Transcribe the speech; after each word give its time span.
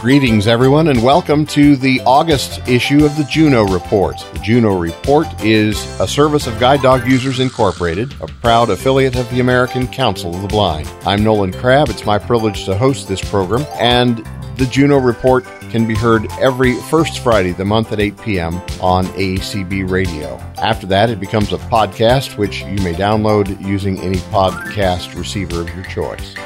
Greetings, 0.00 0.46
everyone, 0.46 0.86
and 0.86 1.02
welcome 1.02 1.44
to 1.46 1.74
the 1.74 2.00
August 2.06 2.60
issue 2.68 3.04
of 3.04 3.16
the 3.16 3.24
Juno 3.24 3.64
Report. 3.64 4.16
The 4.32 4.38
Juno 4.38 4.78
Report 4.78 5.26
is 5.42 5.84
a 5.98 6.06
service 6.06 6.46
of 6.46 6.56
Guide 6.60 6.82
Dog 6.82 7.04
Users 7.04 7.40
Incorporated, 7.40 8.14
a 8.20 8.28
proud 8.28 8.70
affiliate 8.70 9.16
of 9.16 9.28
the 9.30 9.40
American 9.40 9.88
Council 9.88 10.32
of 10.32 10.40
the 10.40 10.46
Blind. 10.46 10.88
I'm 11.04 11.24
Nolan 11.24 11.52
Crabb. 11.52 11.88
It's 11.88 12.06
my 12.06 12.16
privilege 12.16 12.64
to 12.66 12.78
host 12.78 13.08
this 13.08 13.20
program, 13.20 13.66
and 13.74 14.24
the 14.56 14.66
Juno 14.66 14.98
Report 14.98 15.44
can 15.62 15.84
be 15.84 15.96
heard 15.96 16.30
every 16.34 16.80
first 16.82 17.18
Friday 17.18 17.50
of 17.50 17.56
the 17.56 17.64
month 17.64 17.90
at 17.90 17.98
8 17.98 18.20
p.m. 18.22 18.54
on 18.80 19.04
ACB 19.06 19.90
Radio. 19.90 20.36
After 20.58 20.86
that, 20.86 21.10
it 21.10 21.18
becomes 21.18 21.52
a 21.52 21.58
podcast, 21.58 22.38
which 22.38 22.60
you 22.60 22.76
may 22.84 22.94
download 22.94 23.60
using 23.60 23.98
any 23.98 24.18
podcast 24.18 25.18
receiver 25.18 25.62
of 25.62 25.74
your 25.74 25.84
choice. 25.86 26.36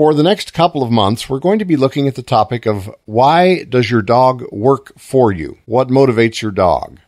For 0.00 0.14
the 0.14 0.22
next 0.22 0.54
couple 0.54 0.82
of 0.82 0.90
months, 0.90 1.28
we're 1.28 1.40
going 1.40 1.58
to 1.58 1.66
be 1.66 1.76
looking 1.76 2.08
at 2.08 2.14
the 2.14 2.22
topic 2.22 2.64
of 2.64 2.90
why 3.04 3.64
does 3.64 3.90
your 3.90 4.00
dog 4.00 4.42
work 4.50 4.98
for 4.98 5.30
you? 5.30 5.58
What 5.66 5.88
motivates 5.88 6.40
your 6.40 6.52
dog? 6.52 6.98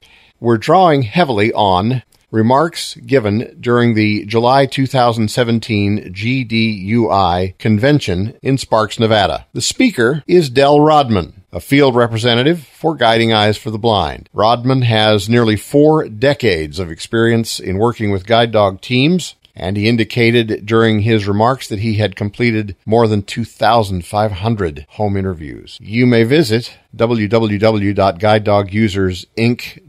We're 0.41 0.59
drawing 0.59 1.01
heavily 1.01 1.55
on 1.55 2.03
remarks 2.31 2.97
given 2.97 3.57
during 3.59 3.95
the 3.95 4.27
July 4.27 4.67
2017 4.67 6.13
GDUI 6.13 7.57
convention 7.57 8.39
in 8.43 8.59
Sparks, 8.59 8.99
Nevada. 8.99 9.47
The 9.55 9.63
speaker 9.63 10.23
is 10.27 10.51
Del 10.51 10.79
Rodman, 10.79 11.45
a 11.51 11.61
field 11.61 11.97
representative 11.97 12.63
for 12.63 12.95
Guiding 12.95 13.33
Eyes 13.33 13.57
for 13.57 13.71
the 13.71 13.79
Blind. 13.79 14.29
Rodman 14.35 14.83
has 14.83 15.31
nearly 15.31 15.57
four 15.57 16.11
decades 16.11 16.79
of 16.79 16.91
experience 16.91 17.59
in 17.59 17.79
working 17.79 18.11
with 18.11 18.27
guide 18.27 18.53
dog 18.53 18.83
teams 18.83 19.35
and 19.55 19.77
he 19.77 19.89
indicated 19.89 20.65
during 20.67 21.01
his 21.01 21.27
remarks 21.27 21.69
that 21.69 21.81
he 21.81 21.95
had 21.95 22.17
completed 22.17 22.77
more 22.87 23.07
than 23.07 23.23
2,500 23.23 24.87
home 24.91 25.17
interviews. 25.17 25.79
You 25.81 26.07
may 26.07 26.25
visit 26.25 26.79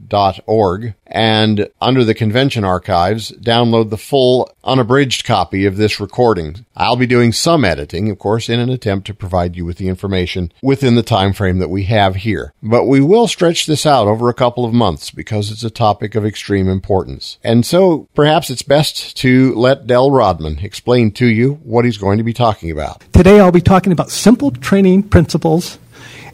www.guidedogusersinc.org 0.10 0.94
and 1.06 1.70
under 1.80 2.04
the 2.04 2.14
convention 2.14 2.64
archives, 2.64 3.32
download 3.34 3.90
the 3.90 3.98
full 3.98 4.52
unabridged 4.64 5.26
copy 5.26 5.66
of 5.66 5.78
this 5.78 6.00
recording. 6.00 6.66
I'll 6.76 6.96
be 6.96 7.06
doing 7.06 7.32
some 7.32 7.64
editing, 7.64 8.10
of 8.10 8.18
course, 8.18 8.50
in 8.50 8.60
an 8.60 8.70
attempt 8.70 9.06
to 9.08 9.14
provide 9.14 9.56
you 9.56 9.64
with 9.64 9.78
the 9.78 9.90
information 9.90 10.52
within 10.64 10.96
the 10.96 11.04
time 11.04 11.34
frame 11.34 11.60
that 11.60 11.70
we 11.70 11.84
have 11.84 12.16
here. 12.16 12.54
But 12.64 12.86
we 12.86 13.00
will 13.00 13.28
stretch 13.28 13.68
this 13.68 13.86
out 13.86 14.08
over 14.08 14.28
a 14.28 14.34
couple 14.34 14.66
of 14.66 14.74
months 14.74 15.12
because 15.12 15.52
it's 15.52 15.64
a 15.64 15.70
topic 15.70 16.16
of 16.16 16.26
extreme 16.26 16.68
importance. 16.68 17.38
And 17.44 17.64
so 17.64 18.08
perhaps 18.16 18.50
it's 18.50 18.64
best 18.64 19.16
to 19.18 19.54
let 19.54 19.86
Del 19.86 20.10
Rodman 20.10 20.60
explain 20.60 21.12
to 21.12 21.28
you 21.28 21.56
what 21.64 21.86
he's 21.86 21.98
going 21.98 22.18
to 22.18 22.24
be 22.24 22.34
talking 22.34 22.72
about. 22.72 23.04
Today 23.14 23.40
I'll 23.40 23.52
be 23.52 23.62
talking 23.62 23.92
about 23.92 24.10
simple 24.10 24.50
training 24.50 25.04
principles 25.04 25.78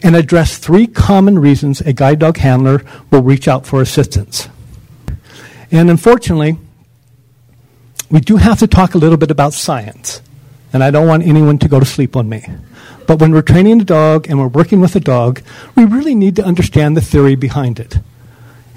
and 0.02 0.16
address 0.16 0.58
three 0.58 0.88
common 0.88 1.40
reasons 1.40 1.82
a 1.82 1.94
guide 1.94 2.20
dog 2.20 2.38
handler 2.38 2.84
will 3.12 3.22
reach 3.22 3.48
out 3.48 3.66
for 3.66 3.82
assistance. 3.82 4.48
And 5.72 5.90
unfortunately, 5.90 6.58
we 8.10 8.20
do 8.20 8.38
have 8.38 8.60
to 8.60 8.68
talk 8.68 8.96
a 8.96 8.98
little 8.98 9.18
bit 9.18 9.32
about 9.32 9.54
science. 9.54 10.22
And 10.74 10.84
I 10.84 10.92
don't 10.92 11.08
want 11.08 11.24
anyone 11.24 11.58
to 11.60 11.68
go 11.68 11.80
to 11.80 11.86
sleep 11.86 12.16
on 12.16 12.30
me. 12.30 12.46
But 13.08 13.20
when 13.20 13.32
we're 13.32 13.42
training 13.42 13.82
a 13.82 13.86
dog 13.86 14.30
and 14.30 14.40
we're 14.40 14.48
working 14.48 14.82
with 14.82 14.96
a 14.96 15.00
dog, 15.00 15.42
we 15.76 15.86
really 15.86 16.16
need 16.16 16.36
to 16.36 16.44
understand 16.46 16.96
the 16.96 17.02
theory 17.02 17.36
behind 17.36 17.80
it. 17.80 17.98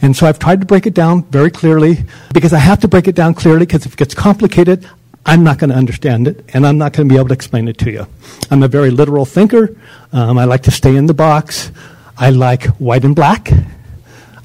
And 0.00 0.16
so 0.16 0.26
I've 0.26 0.38
tried 0.38 0.60
to 0.60 0.66
break 0.66 0.86
it 0.86 0.94
down 0.94 1.24
very 1.24 1.50
clearly 1.50 2.04
because 2.32 2.52
I 2.52 2.58
have 2.58 2.80
to 2.80 2.88
break 2.88 3.06
it 3.08 3.14
down 3.14 3.34
clearly 3.34 3.66
because 3.66 3.86
if 3.86 3.92
it 3.92 3.98
gets 3.98 4.14
complicated, 4.14 4.88
I'm 5.24 5.44
not 5.44 5.58
going 5.58 5.70
to 5.70 5.76
understand 5.76 6.26
it, 6.26 6.44
and 6.52 6.66
I'm 6.66 6.78
not 6.78 6.92
going 6.92 7.08
to 7.08 7.12
be 7.12 7.18
able 7.18 7.28
to 7.28 7.34
explain 7.34 7.68
it 7.68 7.78
to 7.78 7.90
you. 7.90 8.06
I'm 8.50 8.62
a 8.62 8.68
very 8.68 8.90
literal 8.90 9.24
thinker. 9.24 9.76
Um, 10.12 10.36
I 10.36 10.44
like 10.44 10.62
to 10.64 10.70
stay 10.70 10.96
in 10.96 11.06
the 11.06 11.14
box. 11.14 11.70
I 12.18 12.30
like 12.30 12.64
white 12.78 13.04
and 13.04 13.14
black. 13.14 13.50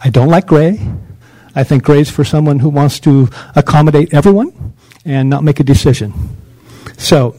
I 0.02 0.10
don't 0.10 0.30
like 0.30 0.46
gray. 0.46 0.80
I 1.56 1.64
think 1.64 1.84
gray 1.84 2.02
is 2.02 2.12
for 2.12 2.24
someone 2.24 2.60
who 2.60 2.70
wants 2.70 3.00
to 3.02 3.30
accommodate 3.56 4.14
everyone 4.14 4.76
and 5.04 5.30
not 5.30 5.44
make 5.44 5.60
a 5.60 5.64
decision. 5.64 6.14
So, 6.98 7.36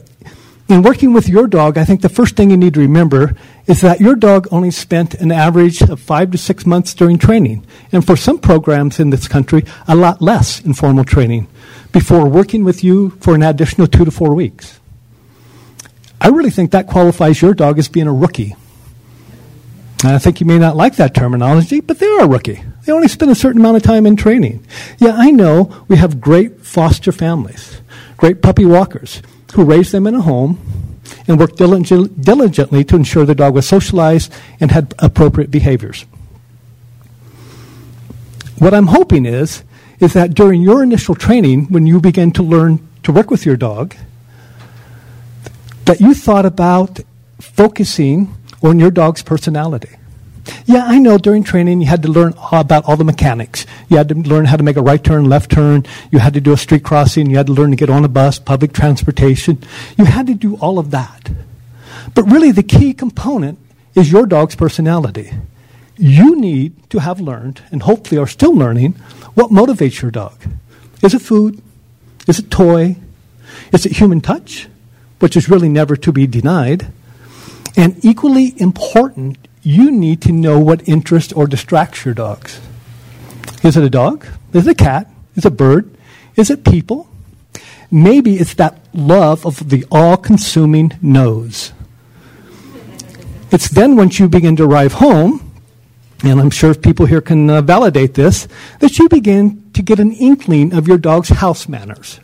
in 0.67 0.83
working 0.83 1.13
with 1.13 1.29
your 1.29 1.47
dog, 1.47 1.77
I 1.77 1.85
think 1.85 2.01
the 2.01 2.09
first 2.09 2.35
thing 2.35 2.51
you 2.51 2.57
need 2.57 2.73
to 2.75 2.79
remember 2.81 3.35
is 3.65 3.81
that 3.81 4.01
your 4.01 4.15
dog 4.15 4.47
only 4.51 4.69
spent 4.69 5.15
an 5.15 5.31
average 5.31 5.81
of 5.81 5.99
five 5.99 6.31
to 6.31 6.37
six 6.37 6.65
months 6.65 6.93
during 6.93 7.17
training. 7.17 7.65
And 7.91 8.05
for 8.05 8.15
some 8.15 8.37
programs 8.37 8.99
in 8.99 9.09
this 9.09 9.27
country, 9.27 9.63
a 9.87 9.95
lot 9.95 10.21
less 10.21 10.59
in 10.59 10.73
formal 10.73 11.05
training 11.05 11.47
before 11.91 12.27
working 12.27 12.63
with 12.63 12.83
you 12.83 13.11
for 13.21 13.35
an 13.35 13.43
additional 13.43 13.87
two 13.87 14.05
to 14.05 14.11
four 14.11 14.33
weeks. 14.33 14.79
I 16.21 16.27
really 16.27 16.49
think 16.49 16.71
that 16.71 16.87
qualifies 16.87 17.41
your 17.41 17.53
dog 17.53 17.79
as 17.79 17.87
being 17.87 18.07
a 18.07 18.13
rookie. 18.13 18.55
And 20.03 20.13
I 20.13 20.17
think 20.17 20.39
you 20.39 20.45
may 20.45 20.57
not 20.57 20.75
like 20.75 20.95
that 20.95 21.13
terminology, 21.13 21.81
but 21.81 21.99
they 21.99 22.07
are 22.07 22.21
a 22.21 22.27
rookie. 22.27 22.63
They 22.85 22.93
only 22.93 23.07
spend 23.07 23.31
a 23.31 23.35
certain 23.35 23.59
amount 23.59 23.77
of 23.77 23.83
time 23.83 24.05
in 24.05 24.15
training. 24.15 24.65
Yeah, 24.97 25.13
I 25.15 25.31
know 25.31 25.85
we 25.87 25.97
have 25.97 26.21
great 26.21 26.65
foster 26.65 27.11
families, 27.11 27.81
great 28.17 28.41
puppy 28.41 28.65
walkers 28.65 29.21
who 29.53 29.63
raise 29.63 29.91
them 29.91 30.07
in 30.07 30.15
a 30.15 30.21
home 30.21 30.59
and 31.27 31.39
work 31.39 31.55
diligently 31.55 32.83
to 32.83 32.95
ensure 32.95 33.25
the 33.25 33.35
dog 33.35 33.55
was 33.55 33.67
socialized 33.67 34.31
and 34.59 34.71
had 34.71 34.93
appropriate 34.99 35.51
behaviors. 35.51 36.05
What 38.57 38.73
I'm 38.73 38.87
hoping 38.87 39.25
is 39.25 39.63
is 39.99 40.13
that 40.13 40.33
during 40.33 40.61
your 40.61 40.83
initial 40.83 41.15
training, 41.15 41.65
when 41.65 41.85
you 41.85 41.99
begin 41.99 42.31
to 42.31 42.43
learn 42.43 42.87
to 43.03 43.11
work 43.11 43.29
with 43.29 43.45
your 43.45 43.57
dog, 43.57 43.95
that 45.85 45.99
you 45.99 46.13
thought 46.13 46.45
about 46.45 46.99
focusing 47.39 48.33
on 48.61 48.79
your 48.79 48.91
dog's 48.91 49.23
personality. 49.23 49.89
Yeah, 50.65 50.85
I 50.85 50.99
know 50.99 51.17
during 51.17 51.43
training 51.43 51.81
you 51.81 51.87
had 51.87 52.03
to 52.03 52.07
learn 52.07 52.33
about 52.51 52.85
all 52.85 52.97
the 52.97 53.03
mechanics. 53.03 53.65
You 53.87 53.97
had 53.97 54.09
to 54.09 54.15
learn 54.15 54.45
how 54.45 54.57
to 54.57 54.63
make 54.63 54.77
a 54.77 54.81
right 54.81 55.03
turn, 55.03 55.25
left 55.25 55.51
turn. 55.51 55.85
You 56.11 56.19
had 56.19 56.33
to 56.33 56.41
do 56.41 56.53
a 56.53 56.57
street 56.57 56.83
crossing. 56.83 57.29
You 57.29 57.37
had 57.37 57.47
to 57.47 57.53
learn 57.53 57.71
to 57.71 57.75
get 57.75 57.89
on 57.89 58.05
a 58.05 58.07
bus, 58.07 58.39
public 58.39 58.73
transportation. 58.73 59.63
You 59.97 60.05
had 60.05 60.27
to 60.27 60.33
do 60.33 60.55
all 60.57 60.79
of 60.79 60.91
that. 60.91 61.29
But 62.15 62.23
really, 62.23 62.51
the 62.51 62.63
key 62.63 62.93
component 62.93 63.59
is 63.95 64.11
your 64.11 64.25
dog's 64.25 64.55
personality. 64.55 65.31
You 65.99 66.37
need 66.37 66.89
to 66.91 66.99
have 66.99 67.19
learned, 67.19 67.61
and 67.71 67.83
hopefully 67.83 68.17
are 68.19 68.25
still 68.25 68.55
learning, 68.55 68.93
what 69.33 69.51
motivates 69.51 70.01
your 70.01 70.11
dog? 70.11 70.39
Is 71.03 71.13
it 71.13 71.21
food? 71.21 71.61
Is 72.25 72.39
it 72.39 72.49
toy? 72.49 72.95
Is 73.73 73.85
it 73.85 73.97
human 73.97 74.21
touch, 74.21 74.69
which 75.19 75.35
is 75.35 75.49
really 75.49 75.67
never 75.67 75.97
to 75.97 76.13
be 76.13 76.25
denied? 76.25 76.87
And 77.75 78.03
equally 78.03 78.53
important, 78.61 79.37
you 79.61 79.91
need 79.91 80.21
to 80.21 80.31
know 80.31 80.57
what 80.57 80.87
interests 80.87 81.33
or 81.33 81.47
distracts 81.47 82.05
your 82.05 82.13
dogs. 82.13 82.61
Is 83.61 83.75
it 83.75 83.83
a 83.83 83.89
dog? 83.89 84.25
Is 84.53 84.67
it 84.67 84.71
a 84.71 84.75
cat? 84.75 85.11
Is 85.35 85.43
it 85.43 85.49
a 85.49 85.51
bird? 85.51 85.93
Is 86.37 86.49
it 86.49 86.63
people? 86.63 87.09
Maybe 87.91 88.35
it's 88.37 88.53
that 88.53 88.79
love 88.93 89.45
of 89.45 89.69
the 89.69 89.85
all 89.91 90.15
consuming 90.15 90.93
nose. 91.01 91.73
It's 93.51 93.67
then 93.67 93.97
once 93.97 94.17
you 94.17 94.29
begin 94.29 94.55
to 94.55 94.63
arrive 94.63 94.93
home 94.93 95.48
and 96.23 96.39
I'm 96.39 96.49
sure 96.49 96.73
people 96.73 97.05
here 97.05 97.21
can 97.21 97.49
uh, 97.49 97.61
validate 97.61 98.13
this, 98.13 98.47
that 98.79 98.99
you 98.99 99.07
begin 99.07 99.71
to 99.73 99.81
get 99.81 99.99
an 99.99 100.11
inkling 100.11 100.73
of 100.73 100.87
your 100.87 100.97
dog's 100.97 101.29
house 101.29 101.69
manners. 101.69 102.19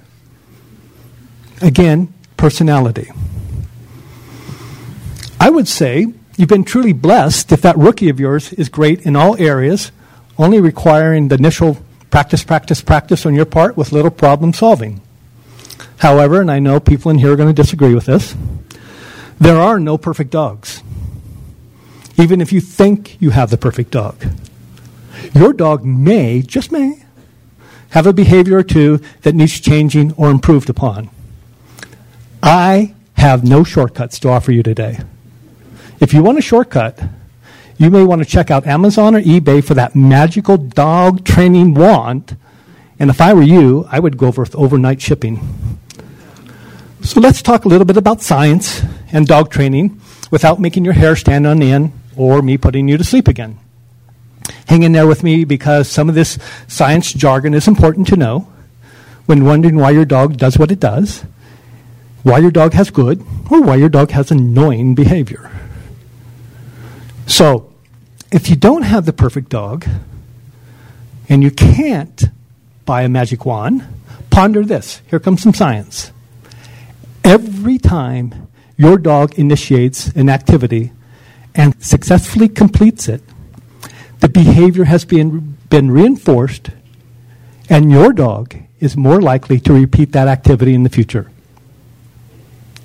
Again, 1.62 2.14
personality. 2.36 3.10
I 5.40 5.50
would 5.50 5.68
say 5.68 6.08
you've 6.36 6.50
been 6.50 6.66
truly 6.66 6.92
blessed 6.92 7.52
if 7.54 7.62
that 7.62 7.78
rookie 7.78 8.10
of 8.10 8.20
yours 8.20 8.52
is 8.54 8.68
great 8.68 9.06
in 9.06 9.16
all 9.16 9.38
areas, 9.42 9.92
only 10.38 10.60
requiring 10.60 11.30
the 11.30 11.36
initial 11.36 11.78
practice, 12.12 12.44
practice, 12.44 12.82
practice 12.82 13.26
on 13.26 13.34
your 13.34 13.46
part 13.46 13.78
with 13.78 13.94
little 13.94 14.12
problem 14.12 14.52
solving. 14.52 15.02
However, 15.98 16.42
and 16.42 16.52
I 16.52 16.60
know 16.60 16.82
people 16.82 17.12
in 17.12 17.20
here 17.20 17.32
are 17.32 17.38
going 17.38 17.54
to 17.54 17.62
disagree 17.62 17.96
with 17.96 18.06
this, 18.06 18.36
there 19.40 19.58
are 19.58 19.80
no 19.80 19.98
perfect 19.98 20.32
dogs 20.32 20.84
even 22.18 22.42
if 22.42 22.54
you 22.54 22.62
think 22.62 23.22
you 23.22 23.32
have 23.32 23.50
the 23.50 23.58
perfect 23.58 23.92
dog. 23.92 24.26
Your 25.34 25.54
dog 25.54 25.84
may, 25.84 26.42
just 26.42 26.72
may, 26.72 27.04
have 27.90 28.08
a 28.08 28.14
behavior 28.14 28.58
or 28.58 28.64
two 28.64 29.00
that 29.22 29.36
needs 29.36 29.60
changing 29.60 30.14
or 30.14 30.30
improved 30.30 30.70
upon. 30.70 31.10
I 32.44 32.94
have 33.16 33.44
no 33.44 33.64
shortcuts 33.64 34.20
to 34.20 34.30
offer 34.30 34.52
you 34.52 34.64
today. 34.64 35.00
If 36.00 36.14
you 36.14 36.22
want 36.22 36.38
a 36.38 36.42
shortcut, 36.42 37.02
you 37.78 37.90
may 37.90 38.04
want 38.04 38.22
to 38.22 38.28
check 38.28 38.52
out 38.52 38.68
Amazon 38.68 39.16
or 39.16 39.22
eBay 39.22 39.64
for 39.64 39.74
that 39.74 39.96
magical 39.96 40.58
dog 40.58 41.26
training 41.26 41.74
wand. 41.74 42.38
And 43.00 43.10
if 43.10 43.20
I 43.20 43.34
were 43.34 43.42
you, 43.42 43.88
I 43.90 44.00
would 44.00 44.18
go 44.18 44.32
for 44.32 44.46
overnight 44.54 45.02
shipping. 45.02 45.40
So 47.02 47.20
let's 47.20 47.42
talk 47.42 47.66
a 47.66 47.68
little 47.68 47.86
bit 47.86 47.98
about 47.98 48.22
science 48.22 48.82
and 49.12 49.28
dog 49.28 49.52
training 49.52 50.02
without 50.32 50.60
making 50.60 50.86
your 50.86 50.94
hair 50.94 51.16
stand 51.16 51.46
on 51.46 51.62
end 51.62 51.94
or 52.16 52.42
me 52.42 52.58
putting 52.58 52.88
you 52.88 52.98
to 52.98 53.04
sleep 53.04 53.28
again. 53.28 53.60
Hang 54.68 54.84
in 54.84 54.92
there 54.92 55.08
with 55.08 55.24
me 55.24 55.44
because 55.46 55.90
some 55.90 56.10
of 56.10 56.16
this 56.16 56.38
science 56.68 57.14
jargon 57.14 57.54
is 57.54 57.68
important 57.68 58.08
to 58.08 58.16
know. 58.16 58.48
when 59.26 59.44
wondering 59.44 59.76
why 59.76 59.90
your 59.90 60.06
dog 60.06 60.38
does 60.38 60.56
what 60.58 60.72
it 60.72 60.80
does, 60.80 61.26
why 62.22 62.38
your 62.38 62.52
dog 62.52 62.74
has 62.74 62.92
good, 62.92 63.26
or 63.50 63.60
why 63.62 63.76
your 63.76 63.90
dog 63.90 64.12
has 64.12 64.30
annoying 64.30 64.94
behavior. 64.94 65.50
So, 67.26 67.74
if 68.32 68.50
you 68.50 68.56
don't 68.56 68.84
have 68.84 69.06
the 69.06 69.14
perfect 69.14 69.50
dog, 69.50 69.86
and 71.28 71.42
you 71.42 71.52
can't 71.52 72.26
buy 72.86 73.02
a 73.02 73.10
magic 73.10 73.46
wand, 73.46 73.84
ponder 74.30 74.64
this. 74.64 75.02
Here 75.10 75.20
comes 75.20 75.42
some 75.42 75.54
science. 75.54 76.12
Every 77.24 77.80
time 77.80 78.48
your 78.78 78.98
dog 78.98 79.40
initiates 79.40 80.10
an 80.10 80.30
activity 80.30 80.92
and 81.56 81.82
successfully 81.84 82.50
completes 82.50 83.08
it, 83.08 83.24
the 84.20 84.30
behavior 84.30 84.84
has 84.84 85.06
been, 85.06 85.58
been 85.70 85.90
reinforced, 85.90 86.70
and 87.70 87.90
your 87.90 88.14
dog 88.14 88.56
is 88.80 88.96
more 88.98 89.22
likely 89.22 89.60
to 89.62 89.74
repeat 89.74 90.12
that 90.12 90.28
activity 90.28 90.74
in 90.74 90.84
the 90.84 90.90
future. 90.90 91.32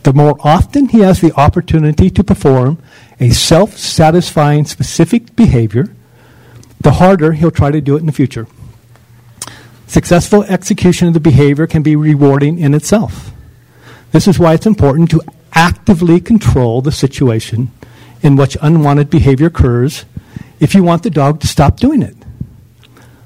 The 0.05 0.13
more 0.15 0.37
often 0.41 0.89
he 0.89 1.01
has 1.01 1.21
the 1.21 1.33
opportunity 1.35 2.09
to 2.11 2.25
perform 2.25 2.79
a 3.19 3.31
self 3.31 3.77
satisfying 3.77 4.65
specific 4.65 5.37
behavior, 5.37 5.95
the 6.81 6.93
harder 6.93 7.33
he'll 7.33 7.51
try 7.51 7.71
to 7.71 7.81
do 7.81 7.97
it 7.97 8.01
in 8.01 8.07
the 8.07 8.13
future. 8.13 8.47
Successful 9.87 10.45
execution 10.45 11.09
of 11.09 11.15
the 11.15 11.21
behavior 11.21 11.67
can 11.67 11.83
be 11.83 11.97
rewarding 11.97 12.59
in 12.59 12.73
itself. 12.73 13.33
This 14.13 14.27
is 14.27 14.39
why 14.39 14.55
it's 14.55 14.67
important 14.67 15.11
to 15.11 15.21
actively 15.53 16.21
control 16.21 16.81
the 16.81 16.93
situation 16.93 17.71
in 18.23 18.37
which 18.37 18.57
unwanted 18.61 19.11
behavior 19.11 19.47
occurs 19.47 20.05
if 20.59 20.75
you 20.75 20.83
want 20.83 21.03
the 21.03 21.11
dog 21.11 21.41
to 21.41 21.47
stop 21.47 21.79
doing 21.79 22.03
it. 22.03 22.17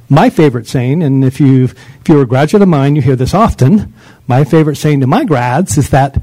My 0.08 0.30
favorite 0.30 0.66
saying, 0.66 1.02
and 1.02 1.24
if, 1.24 1.40
you 1.40 1.64
if 1.64 2.08
you're 2.08 2.22
a 2.22 2.26
graduate 2.26 2.62
of 2.62 2.68
mine, 2.68 2.94
you 2.94 3.02
hear 3.02 3.16
this 3.16 3.34
often, 3.34 3.92
my 4.26 4.44
favorite 4.44 4.76
saying 4.76 5.00
to 5.00 5.06
my 5.06 5.24
grads 5.24 5.76
is 5.76 5.90
that 5.90 6.22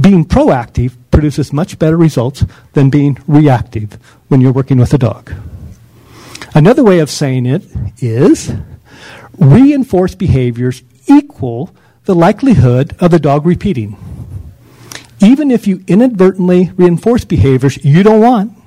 being 0.00 0.24
proactive 0.24 0.94
produces 1.10 1.52
much 1.52 1.78
better 1.78 1.96
results 1.96 2.44
than 2.72 2.90
being 2.90 3.18
reactive 3.26 3.94
when 4.28 4.40
you're 4.40 4.52
working 4.52 4.78
with 4.78 4.94
a 4.94 4.98
dog. 4.98 5.32
Another 6.54 6.84
way 6.84 6.98
of 6.98 7.10
saying 7.10 7.46
it 7.46 7.64
is 8.00 8.52
reinforced 9.38 10.18
behaviors 10.18 10.82
equal 11.06 11.74
the 12.04 12.14
likelihood 12.14 12.94
of 13.00 13.10
the 13.10 13.18
dog 13.18 13.46
repeating. 13.46 13.96
Even 15.22 15.52
if 15.52 15.68
you 15.68 15.84
inadvertently 15.86 16.72
reinforce 16.76 17.24
behaviors 17.24 17.82
you 17.84 18.02
don't 18.02 18.20
want, 18.20 18.58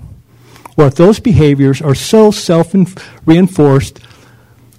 or 0.78 0.88
if 0.88 0.96
those 0.96 1.20
behaviors 1.20 1.82
are 1.82 1.94
so 1.94 2.32
self 2.32 2.74
reinforced 3.26 4.00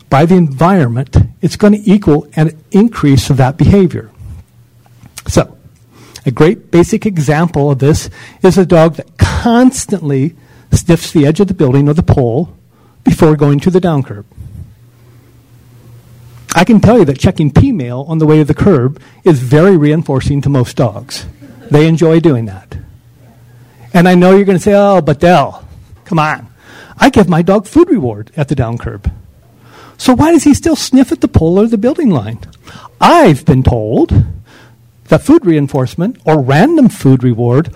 by 0.09 0.25
the 0.25 0.35
environment, 0.35 1.17
it's 1.43 1.57
going 1.57 1.75
to 1.75 1.91
equal 1.91 2.27
an 2.35 2.59
increase 2.71 3.29
of 3.29 3.37
that 3.37 3.59
behavior. 3.59 4.11
So, 5.27 5.57
a 6.25 6.31
great 6.31 6.71
basic 6.71 7.05
example 7.05 7.71
of 7.71 7.79
this 7.79 8.09
is 8.43 8.57
a 8.57 8.65
dog 8.65 8.95
that 8.95 9.19
constantly 9.19 10.35
sniffs 10.73 11.13
the 11.13 11.27
edge 11.27 11.41
of 11.41 11.49
the 11.49 11.55
building 11.55 11.89
or 11.89 11.95
the 11.95 12.03
pole 12.03 12.57
before 13.05 13.37
going 13.37 13.61
to 13.61 13.71
the 13.71 13.81
down 13.81 14.03
curb. 14.03 14.27
I 16.55 16.65
can 16.65 16.81
tell 16.81 16.99
you 16.99 17.05
that 17.05 17.19
checking 17.19 17.51
P 17.51 17.71
mail 17.71 18.07
on 18.09 18.17
the 18.17 18.27
way 18.27 18.39
to 18.39 18.45
the 18.45 18.55
curb 18.55 19.01
is 19.25 19.41
very 19.41 19.77
reinforcing 19.77 20.41
to 20.41 20.49
most 20.49 20.77
dogs. 20.77 21.27
They 21.71 21.87
enjoy 21.87 22.21
doing 22.21 22.47
that. 22.47 22.77
And 23.93 24.09
I 24.09 24.15
know 24.15 24.35
you're 24.35 24.45
going 24.45 24.59
to 24.59 24.63
say, 24.63 24.75
oh, 24.75 25.01
but 25.01 25.21
Dell, 25.21 25.67
come 26.05 26.19
on. 26.19 26.49
I 26.99 27.11
give 27.11 27.29
my 27.29 27.43
dog 27.43 27.67
food 27.67 27.91
reward 27.91 28.31
at 28.37 28.49
the 28.49 28.55
down 28.55 28.79
curb. 28.79 29.11
So 29.99 30.15
why 30.15 30.33
does 30.33 30.45
he 30.45 30.55
still 30.55 30.77
sniff 30.77 31.13
at 31.13 31.21
the 31.21 31.29
pole 31.29 31.59
or 31.59 31.67
the 31.67 31.79
building 31.79 32.11
line? 32.11 32.39
I've 33.01 33.45
been 33.45 33.63
told 33.63 34.13
that 35.05 35.23
food 35.23 35.47
reinforcement 35.47 36.19
or 36.25 36.41
random 36.41 36.89
food 36.89 37.23
reward 37.23 37.75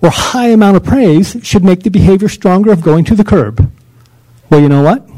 or 0.00 0.10
high 0.10 0.48
amount 0.48 0.76
of 0.76 0.84
praise 0.84 1.36
should 1.42 1.64
make 1.64 1.82
the 1.82 1.90
behavior 1.90 2.28
stronger 2.28 2.72
of 2.72 2.82
going 2.82 3.04
to 3.04 3.14
the 3.14 3.24
curb. 3.24 3.70
Well, 4.50 4.60
you 4.60 4.68
know 4.68 4.82
what? 4.82 5.08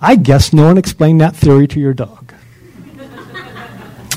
I 0.00 0.16
guess 0.16 0.52
no 0.52 0.66
one 0.66 0.78
explained 0.78 1.20
that 1.20 1.36
theory 1.36 1.66
to 1.68 1.80
your 1.80 1.92
dog. 1.92 2.29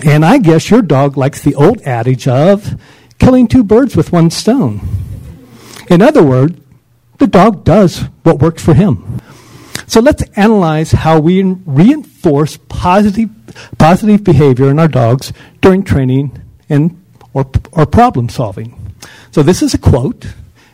And 0.03 0.25
I 0.25 0.37
guess 0.37 0.69
your 0.69 0.81
dog 0.81 1.17
likes 1.17 1.41
the 1.41 1.55
old 1.55 1.81
adage 1.81 2.27
of 2.27 2.79
killing 3.19 3.47
two 3.47 3.63
birds 3.63 3.95
with 3.95 4.11
one 4.11 4.29
stone. 4.29 4.81
In 5.89 6.01
other 6.01 6.23
words, 6.23 6.59
the 7.19 7.27
dog 7.27 7.63
does 7.63 8.01
what 8.23 8.39
works 8.39 8.63
for 8.63 8.73
him. 8.73 9.19
So 9.87 9.99
let's 9.99 10.23
analyze 10.35 10.91
how 10.91 11.19
we 11.19 11.43
reinforce 11.43 12.57
positive, 12.57 13.29
positive 13.77 14.23
behavior 14.23 14.69
in 14.69 14.79
our 14.79 14.87
dogs 14.87 15.31
during 15.61 15.83
training 15.83 16.41
and, 16.69 17.01
or, 17.33 17.49
or 17.71 17.85
problem 17.85 18.29
solving. 18.29 18.95
So 19.31 19.43
this 19.43 19.61
is 19.61 19.73
a 19.73 19.77
quote, 19.77 20.27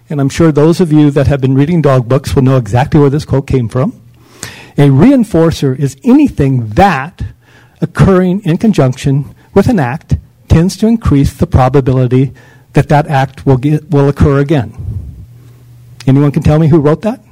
and 0.10 0.20
I'm 0.22 0.30
sure 0.30 0.52
those 0.52 0.80
of 0.80 0.92
you 0.92 1.12
that 1.12 1.28
have 1.28 1.42
been 1.42 1.56
reading 1.56 1.82
dog 1.82 2.08
books 2.08 2.36
will 2.36 2.44
know 2.44 2.58
exactly 2.58 3.00
where 3.00 3.10
this 3.10 3.26
quote 3.26 3.48
came 3.48 3.68
from. 3.68 4.00
A 4.78 4.88
reinforcer 4.88 5.78
is 5.78 5.98
anything 6.04 6.70
that, 6.70 7.22
occurring 7.82 8.42
in 8.46 8.58
conjunction 8.58 9.34
with 9.54 9.68
an 9.68 9.80
act, 9.80 10.18
tends 10.48 10.78
to 10.78 10.88
increase 10.88 11.34
the 11.34 11.48
probability 11.48 12.34
that 12.74 12.90
that 12.90 13.08
act 13.08 13.46
will, 13.46 13.58
get, 13.58 13.90
will 13.90 14.10
occur 14.10 14.40
again. 14.40 14.74
Anyone 16.08 16.32
can 16.32 16.44
tell 16.44 16.60
me 16.60 16.68
who 16.68 16.80
wrote 16.80 17.02
that? 17.02 17.24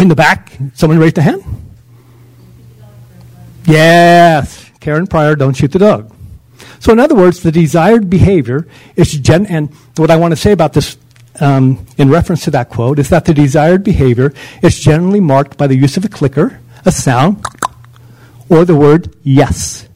In 0.00 0.08
the 0.08 0.14
back, 0.14 0.56
someone 0.74 0.98
raised 0.98 1.18
a 1.18 1.22
hand? 1.22 1.42
Yes, 3.64 4.70
Karen 4.80 5.06
Pryor, 5.06 5.34
don't 5.36 5.54
shoot 5.54 5.72
the 5.72 5.78
dog. 5.78 6.14
So, 6.80 6.92
in 6.92 7.00
other 7.00 7.14
words, 7.14 7.42
the 7.42 7.52
desired 7.52 8.08
behavior 8.08 8.66
is 8.96 9.12
gen. 9.12 9.46
And 9.46 9.74
what 9.96 10.10
I 10.10 10.16
want 10.16 10.32
to 10.32 10.36
say 10.36 10.52
about 10.52 10.72
this, 10.72 10.96
um, 11.40 11.84
in 11.98 12.08
reference 12.08 12.44
to 12.44 12.50
that 12.52 12.70
quote, 12.70 12.98
is 12.98 13.08
that 13.08 13.24
the 13.24 13.34
desired 13.34 13.82
behavior 13.84 14.32
is 14.62 14.78
generally 14.78 15.20
marked 15.20 15.58
by 15.58 15.66
the 15.66 15.76
use 15.76 15.96
of 15.96 16.04
a 16.04 16.08
clicker, 16.08 16.60
a 16.84 16.92
sound, 16.92 17.44
or 18.48 18.64
the 18.64 18.76
word 18.76 19.14
yes. 19.22 19.88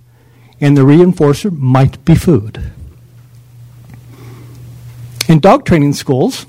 And 0.61 0.76
the 0.76 0.82
reinforcer 0.82 1.50
might 1.50 2.05
be 2.05 2.14
food. 2.14 2.73
In 5.29 5.40
dog 5.40 5.64
training 5.64 5.94
schools, 5.94 6.46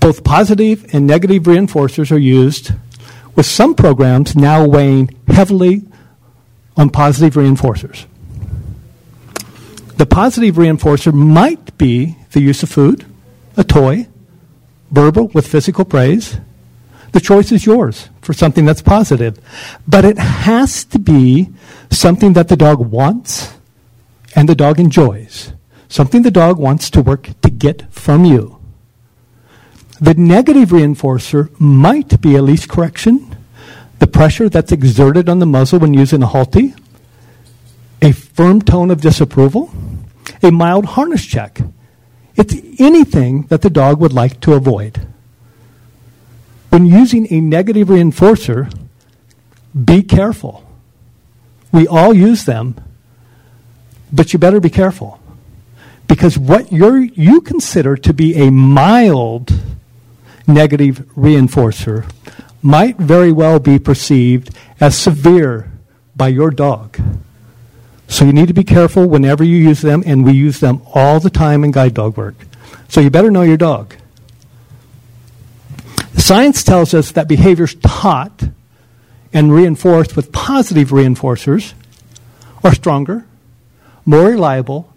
both 0.00 0.24
positive 0.24 0.94
and 0.94 1.06
negative 1.06 1.42
reinforcers 1.44 2.10
are 2.10 2.18
used, 2.18 2.72
with 3.34 3.46
some 3.46 3.74
programs 3.74 4.34
now 4.34 4.66
weighing 4.66 5.10
heavily 5.28 5.82
on 6.76 6.90
positive 6.90 7.34
reinforcers. 7.34 8.06
The 9.96 10.06
positive 10.06 10.54
reinforcer 10.54 11.12
might 11.12 11.76
be 11.76 12.16
the 12.30 12.40
use 12.40 12.62
of 12.62 12.68
food, 12.68 13.04
a 13.56 13.64
toy, 13.64 14.06
verbal 14.90 15.28
with 15.28 15.46
physical 15.46 15.84
praise. 15.84 16.38
The 17.18 17.24
choice 17.24 17.50
is 17.50 17.66
yours 17.66 18.10
for 18.22 18.32
something 18.32 18.64
that's 18.64 18.80
positive. 18.80 19.40
But 19.88 20.04
it 20.04 20.18
has 20.18 20.84
to 20.84 21.00
be 21.00 21.50
something 21.90 22.34
that 22.34 22.46
the 22.46 22.56
dog 22.56 22.78
wants 22.78 23.54
and 24.36 24.48
the 24.48 24.54
dog 24.54 24.78
enjoys. 24.78 25.52
Something 25.88 26.22
the 26.22 26.30
dog 26.30 26.58
wants 26.58 26.90
to 26.90 27.02
work 27.02 27.30
to 27.42 27.50
get 27.50 27.92
from 27.92 28.24
you. 28.24 28.60
The 30.00 30.14
negative 30.14 30.68
reinforcer 30.68 31.50
might 31.58 32.20
be 32.20 32.36
a 32.36 32.42
leash 32.42 32.66
correction, 32.66 33.36
the 33.98 34.06
pressure 34.06 34.48
that's 34.48 34.70
exerted 34.70 35.28
on 35.28 35.40
the 35.40 35.46
muzzle 35.46 35.80
when 35.80 35.94
using 35.94 36.22
a 36.22 36.28
Halti, 36.28 36.78
a 38.00 38.12
firm 38.12 38.62
tone 38.62 38.92
of 38.92 39.00
disapproval, 39.00 39.72
a 40.40 40.52
mild 40.52 40.84
harness 40.94 41.26
check. 41.26 41.58
It's 42.36 42.54
anything 42.78 43.48
that 43.48 43.62
the 43.62 43.70
dog 43.70 43.98
would 43.98 44.12
like 44.12 44.38
to 44.42 44.52
avoid. 44.52 45.07
When 46.70 46.86
using 46.86 47.32
a 47.32 47.40
negative 47.40 47.88
reinforcer, 47.88 48.72
be 49.84 50.02
careful. 50.02 50.64
We 51.72 51.86
all 51.86 52.14
use 52.14 52.44
them, 52.44 52.76
but 54.12 54.32
you 54.32 54.38
better 54.38 54.60
be 54.60 54.70
careful. 54.70 55.20
Because 56.06 56.38
what 56.38 56.72
you 56.72 57.40
consider 57.42 57.96
to 57.96 58.14
be 58.14 58.34
a 58.34 58.50
mild 58.50 59.52
negative 60.46 61.04
reinforcer 61.16 62.10
might 62.62 62.96
very 62.96 63.30
well 63.30 63.58
be 63.58 63.78
perceived 63.78 64.50
as 64.80 64.96
severe 64.96 65.70
by 66.16 66.28
your 66.28 66.50
dog. 66.50 66.98
So 68.08 68.24
you 68.24 68.32
need 68.32 68.48
to 68.48 68.54
be 68.54 68.64
careful 68.64 69.06
whenever 69.06 69.44
you 69.44 69.56
use 69.56 69.82
them, 69.82 70.02
and 70.06 70.24
we 70.24 70.32
use 70.32 70.60
them 70.60 70.80
all 70.94 71.20
the 71.20 71.30
time 71.30 71.62
in 71.62 71.70
guide 71.70 71.92
dog 71.94 72.16
work. 72.16 72.34
So 72.88 73.00
you 73.00 73.10
better 73.10 73.30
know 73.30 73.42
your 73.42 73.58
dog. 73.58 73.94
Science 76.18 76.62
tells 76.62 76.92
us 76.92 77.12
that 77.12 77.28
behaviors 77.28 77.74
taught 77.76 78.48
and 79.32 79.52
reinforced 79.52 80.16
with 80.16 80.32
positive 80.32 80.90
reinforcers 80.90 81.72
are 82.62 82.74
stronger, 82.74 83.24
more 84.04 84.26
reliable, 84.26 84.92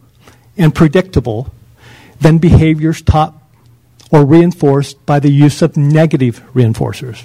and 0.58 0.74
predictable 0.76 1.54
than 2.20 2.38
behaviors 2.38 3.02
taught 3.02 3.36
or 4.12 4.26
reinforced 4.26 5.06
by 5.06 5.20
the 5.20 5.32
use 5.32 5.62
of 5.62 5.78
negative 5.78 6.44
reinforcers. 6.54 7.24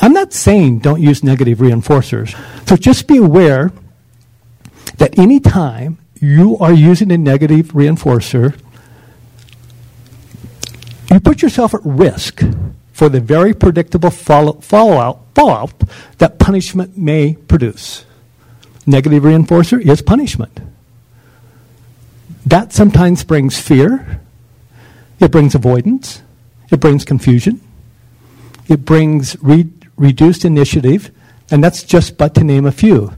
I'm 0.00 0.12
not 0.12 0.32
saying 0.32 0.80
don't 0.80 1.00
use 1.00 1.22
negative 1.22 1.58
reinforcers. 1.58 2.36
So 2.68 2.76
just 2.76 3.06
be 3.06 3.18
aware 3.18 3.70
that 4.96 5.18
anytime 5.18 5.98
you 6.20 6.58
are 6.58 6.72
using 6.72 7.12
a 7.12 7.18
negative 7.18 7.68
reinforcer, 7.68 8.58
you 11.12 11.20
put 11.20 11.42
yourself 11.42 11.74
at 11.74 11.80
risk 11.84 12.42
for 12.92 13.08
the 13.08 13.20
very 13.20 13.54
predictable 13.54 14.10
follow- 14.10 14.60
fallout, 14.60 15.20
fallout 15.34 15.72
that 16.18 16.38
punishment 16.38 16.96
may 16.96 17.34
produce. 17.34 18.04
Negative 18.86 19.22
reinforcer 19.22 19.80
is 19.80 20.02
punishment. 20.02 20.60
That 22.44 22.72
sometimes 22.72 23.24
brings 23.24 23.58
fear, 23.58 24.20
it 25.20 25.30
brings 25.30 25.54
avoidance, 25.54 26.22
it 26.70 26.80
brings 26.80 27.04
confusion, 27.04 27.60
it 28.68 28.84
brings 28.84 29.36
re- 29.42 29.70
reduced 29.96 30.44
initiative, 30.44 31.10
and 31.50 31.62
that's 31.62 31.82
just 31.82 32.16
but 32.16 32.34
to 32.34 32.44
name 32.44 32.66
a 32.66 32.72
few. 32.72 33.12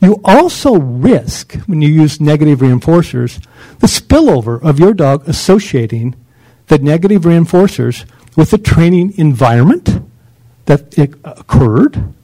You 0.00 0.20
also 0.24 0.76
risk, 0.76 1.54
when 1.66 1.82
you 1.82 1.88
use 1.88 2.20
negative 2.20 2.60
reinforcers, 2.60 3.44
the 3.80 3.86
spillover 3.86 4.62
of 4.62 4.78
your 4.78 4.94
dog 4.94 5.28
associating 5.28 6.14
the 6.70 6.78
negative 6.78 7.22
reinforcers 7.22 8.04
with 8.36 8.52
the 8.52 8.58
training 8.58 9.12
environment 9.18 9.90
that 10.66 10.96
occurred, 11.24 12.14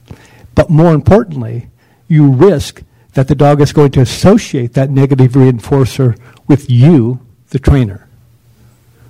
but 0.55 0.69
more 0.69 0.93
importantly, 0.93 1.69
you 2.07 2.31
risk 2.31 2.81
that 3.13 3.27
the 3.27 3.35
dog 3.35 3.59
is 3.59 3.73
going 3.73 3.91
to 3.91 3.99
associate 3.99 4.73
that 4.73 4.89
negative 4.89 5.33
reinforcer 5.33 6.17
with 6.47 6.69
you, 6.69 7.19
the 7.49 7.59
trainer. 7.59 8.07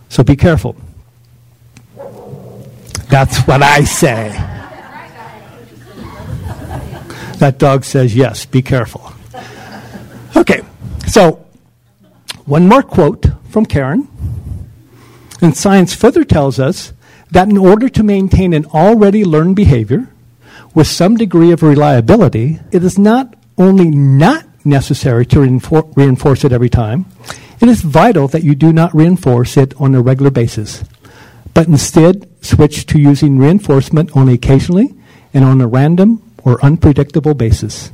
So 0.09 0.23
be 0.23 0.35
careful. 0.35 0.75
That's 3.09 3.37
what 3.45 3.61
I 3.61 3.83
say. 3.83 4.29
That 7.37 7.59
dog 7.59 7.83
says 7.83 8.15
yes, 8.15 8.47
be 8.47 8.63
careful. 8.63 9.13
Okay, 10.35 10.61
so 11.05 11.45
one 12.45 12.67
more 12.67 12.81
quote 12.81 13.27
from 13.51 13.67
Karen. 13.67 14.07
And 15.41 15.55
science 15.55 15.93
further 15.93 16.23
tells 16.23 16.59
us 16.59 16.93
that 17.31 17.49
in 17.49 17.57
order 17.57 17.89
to 17.89 18.03
maintain 18.03 18.53
an 18.53 18.65
already 18.65 19.23
learned 19.23 19.55
behavior 19.55 20.09
with 20.73 20.87
some 20.87 21.17
degree 21.17 21.51
of 21.51 21.61
reliability, 21.63 22.59
it 22.71 22.83
is 22.83 22.97
not 22.97 23.35
only 23.57 23.89
not 23.89 24.45
necessary 24.65 25.25
to 25.25 25.39
reinforce 25.95 26.43
it 26.43 26.51
every 26.51 26.69
time, 26.69 27.05
it 27.59 27.67
is 27.67 27.81
vital 27.81 28.27
that 28.29 28.43
you 28.43 28.55
do 28.55 28.71
not 28.71 28.93
reinforce 28.93 29.57
it 29.57 29.73
on 29.79 29.95
a 29.95 30.01
regular 30.01 30.31
basis, 30.31 30.83
but 31.53 31.67
instead 31.67 32.27
switch 32.43 32.85
to 32.87 32.99
using 32.99 33.37
reinforcement 33.37 34.15
only 34.15 34.33
occasionally 34.33 34.93
and 35.33 35.43
on 35.43 35.61
a 35.61 35.67
random 35.67 36.21
or 36.43 36.63
unpredictable 36.63 37.33
basis. 37.33 37.91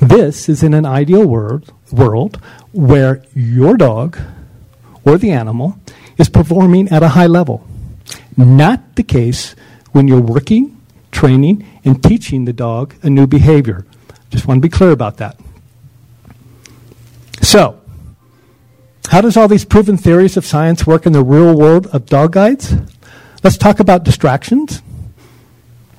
This 0.00 0.48
is 0.48 0.62
in 0.62 0.74
an 0.74 0.86
ideal 0.86 1.26
world, 1.26 1.72
world 1.90 2.40
where 2.72 3.24
your 3.34 3.76
dog 3.76 4.18
or 5.08 5.16
the 5.16 5.30
animal 5.30 5.78
is 6.18 6.28
performing 6.28 6.88
at 6.90 7.02
a 7.02 7.08
high 7.08 7.26
level. 7.26 7.66
Not 8.36 8.96
the 8.96 9.02
case 9.02 9.54
when 9.92 10.06
you're 10.06 10.20
working, 10.20 10.80
training, 11.10 11.66
and 11.84 12.02
teaching 12.02 12.44
the 12.44 12.52
dog 12.52 12.94
a 13.02 13.08
new 13.08 13.26
behavior. 13.26 13.86
Just 14.30 14.46
want 14.46 14.58
to 14.58 14.62
be 14.62 14.68
clear 14.68 14.90
about 14.90 15.16
that. 15.16 15.40
So, 17.40 17.80
how 19.08 19.22
does 19.22 19.36
all 19.36 19.48
these 19.48 19.64
proven 19.64 19.96
theories 19.96 20.36
of 20.36 20.44
science 20.44 20.86
work 20.86 21.06
in 21.06 21.12
the 21.12 21.24
real 21.24 21.56
world 21.56 21.86
of 21.88 22.04
dog 22.04 22.32
guides? 22.32 22.74
Let's 23.42 23.56
talk 23.56 23.80
about 23.80 24.04
distractions, 24.04 24.82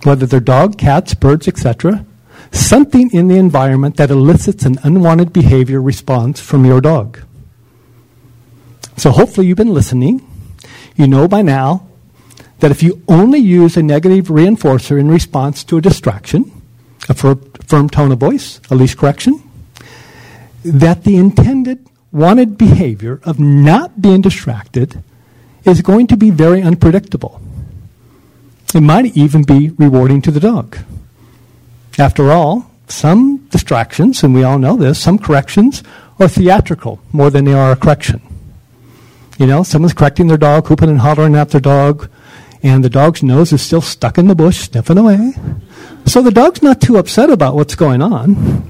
whether 0.03 0.27
they're 0.27 0.39
dog, 0.39 0.77
cats, 0.77 1.15
birds, 1.15 1.47
etc. 1.47 2.05
Something 2.51 3.09
in 3.11 3.27
the 3.27 3.37
environment 3.37 3.97
that 3.97 4.11
elicits 4.11 4.65
an 4.65 4.77
unwanted 4.83 5.33
behavior 5.33 5.81
response 5.81 6.39
from 6.39 6.65
your 6.65 6.81
dog. 6.81 7.19
So 8.99 9.11
hopefully 9.11 9.47
you've 9.47 9.57
been 9.57 9.73
listening. 9.73 10.27
You 10.97 11.07
know 11.07 11.29
by 11.29 11.41
now 11.41 11.87
that 12.59 12.69
if 12.69 12.83
you 12.83 13.01
only 13.07 13.39
use 13.39 13.77
a 13.77 13.81
negative 13.81 14.25
reinforcer 14.25 14.99
in 14.99 15.07
response 15.07 15.63
to 15.63 15.77
a 15.77 15.81
distraction, 15.81 16.51
a 17.07 17.13
firm 17.13 17.89
tone 17.89 18.11
of 18.11 18.19
voice, 18.19 18.59
a 18.69 18.75
leash 18.75 18.95
correction, 18.95 19.41
that 20.65 21.05
the 21.05 21.15
intended 21.15 21.87
wanted 22.11 22.57
behavior 22.57 23.21
of 23.23 23.39
not 23.39 24.01
being 24.01 24.19
distracted 24.19 25.01
is 25.63 25.81
going 25.81 26.07
to 26.07 26.17
be 26.17 26.29
very 26.29 26.61
unpredictable. 26.61 27.39
It 28.75 28.81
might 28.81 29.15
even 29.15 29.43
be 29.43 29.69
rewarding 29.69 30.21
to 30.23 30.31
the 30.31 30.41
dog. 30.41 30.77
After 31.97 32.31
all, 32.31 32.69
some 32.89 33.47
distractions, 33.49 34.23
and 34.23 34.33
we 34.33 34.43
all 34.43 34.59
know 34.59 34.75
this, 34.75 34.99
some 34.99 35.17
corrections 35.17 35.83
are 36.19 36.27
theatrical 36.27 36.99
more 37.13 37.29
than 37.29 37.45
they 37.45 37.53
are 37.53 37.71
a 37.71 37.77
correction. 37.77 38.21
You 39.39 39.47
know, 39.47 39.63
someone's 39.63 39.93
correcting 39.93 40.27
their 40.27 40.37
dog, 40.37 40.69
whooping 40.69 40.89
and 40.89 40.99
hollering 40.99 41.35
at 41.35 41.49
their 41.49 41.61
dog, 41.61 42.09
and 42.61 42.83
the 42.83 42.89
dog's 42.89 43.23
nose 43.23 43.53
is 43.53 43.61
still 43.61 43.81
stuck 43.81 44.17
in 44.17 44.27
the 44.27 44.35
bush, 44.35 44.69
sniffing 44.69 44.97
away. 44.97 45.33
So 46.05 46.21
the 46.21 46.29
dog's 46.29 46.61
not 46.61 46.81
too 46.81 46.97
upset 46.97 47.29
about 47.29 47.55
what's 47.55 47.73
going 47.73 48.01
on. 48.01 48.69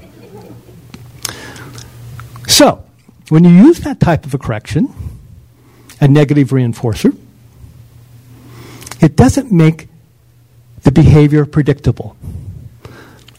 So, 2.46 2.84
when 3.30 3.42
you 3.42 3.50
use 3.50 3.80
that 3.80 3.98
type 3.98 4.24
of 4.24 4.32
a 4.32 4.38
correction, 4.38 4.94
a 6.00 6.06
negative 6.06 6.50
reinforcer, 6.50 7.16
it 9.00 9.16
doesn't 9.16 9.50
make 9.50 9.88
the 10.82 10.92
behavior 10.92 11.46
predictable. 11.46 12.16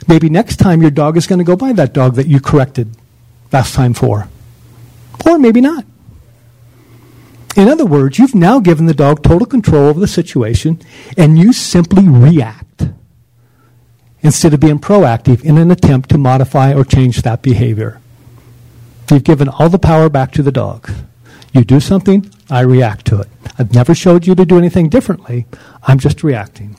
Maybe 0.05 0.27
next 0.27 0.57
time 0.57 0.81
your 0.81 0.91
dog 0.91 1.15
is 1.15 1.27
going 1.27 1.39
to 1.39 1.45
go 1.45 1.55
by 1.55 1.71
that 1.73 1.93
dog 1.93 2.15
that 2.15 2.27
you 2.27 2.41
corrected 2.41 2.97
last 3.53 3.73
time 3.73 3.93
for. 3.93 4.27
Or 5.25 5.37
maybe 5.37 5.61
not. 5.61 5.85
In 7.55 7.67
other 7.67 7.85
words, 7.85 8.17
you've 8.17 8.35
now 8.35 8.59
given 8.59 8.85
the 8.85 8.93
dog 8.93 9.23
total 9.23 9.45
control 9.45 9.89
of 9.89 9.97
the 9.97 10.07
situation 10.07 10.81
and 11.17 11.37
you 11.37 11.51
simply 11.51 12.07
react 12.07 12.87
instead 14.21 14.53
of 14.53 14.59
being 14.59 14.79
proactive 14.79 15.43
in 15.43 15.57
an 15.57 15.71
attempt 15.71 16.09
to 16.09 16.17
modify 16.17 16.73
or 16.73 16.85
change 16.85 17.21
that 17.23 17.41
behavior. 17.41 17.99
You've 19.09 19.23
given 19.23 19.49
all 19.49 19.67
the 19.67 19.79
power 19.79 20.09
back 20.09 20.31
to 20.33 20.43
the 20.43 20.51
dog. 20.51 20.89
You 21.53 21.65
do 21.65 21.81
something, 21.81 22.31
I 22.49 22.61
react 22.61 23.05
to 23.07 23.19
it. 23.19 23.27
I've 23.59 23.73
never 23.73 23.93
showed 23.93 24.25
you 24.25 24.35
to 24.35 24.45
do 24.45 24.57
anything 24.57 24.87
differently. 24.87 25.45
I'm 25.83 25.99
just 25.99 26.23
reacting. 26.23 26.77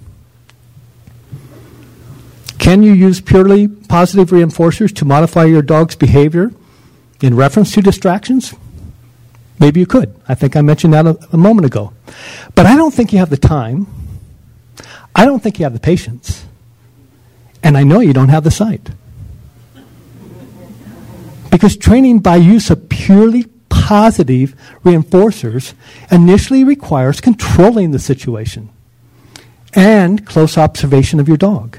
Can 2.59 2.83
you 2.83 2.93
use 2.93 3.21
purely 3.21 3.69
positive 3.69 4.31
reinforcers 4.31 4.95
to 4.97 5.05
modify 5.05 5.45
your 5.45 5.63
dog's 5.63 5.97
behavior 5.97 6.53
in 7.21 7.37
reference 7.37 7.73
to 7.73 7.83
distractions? 7.83 8.55
Maybe 9.63 9.79
you 9.79 9.87
could. 9.87 10.13
I 10.29 10.35
think 10.35 10.57
I 10.57 10.61
mentioned 10.61 10.93
that 10.93 11.07
a, 11.07 11.17
a 11.33 11.37
moment 11.37 11.67
ago. 11.67 11.93
But 12.57 12.67
I 12.67 12.75
don't 12.75 12.93
think 12.93 13.13
you 13.13 13.21
have 13.21 13.31
the 13.31 13.37
time. 13.37 13.87
I 15.15 15.25
don't 15.25 15.41
think 15.41 15.61
you 15.61 15.65
have 15.65 15.73
the 15.73 15.79
patience. 15.79 16.45
And 17.63 17.79
I 17.79 17.85
know 17.85 18.01
you 18.01 18.13
don't 18.13 18.31
have 18.31 18.43
the 18.43 18.51
sight. 18.51 18.91
Because 21.49 21.77
training 21.77 22.19
by 22.19 22.37
use 22.37 22.71
of 22.71 22.89
purely 22.89 23.45
positive 23.69 24.57
reinforcers 24.85 25.75
initially 26.11 26.65
requires 26.65 27.21
controlling 27.21 27.93
the 27.93 28.01
situation 28.01 28.69
and 29.75 30.27
close 30.27 30.59
observation 30.59 31.21
of 31.21 31.29
your 31.29 31.37
dog. 31.37 31.79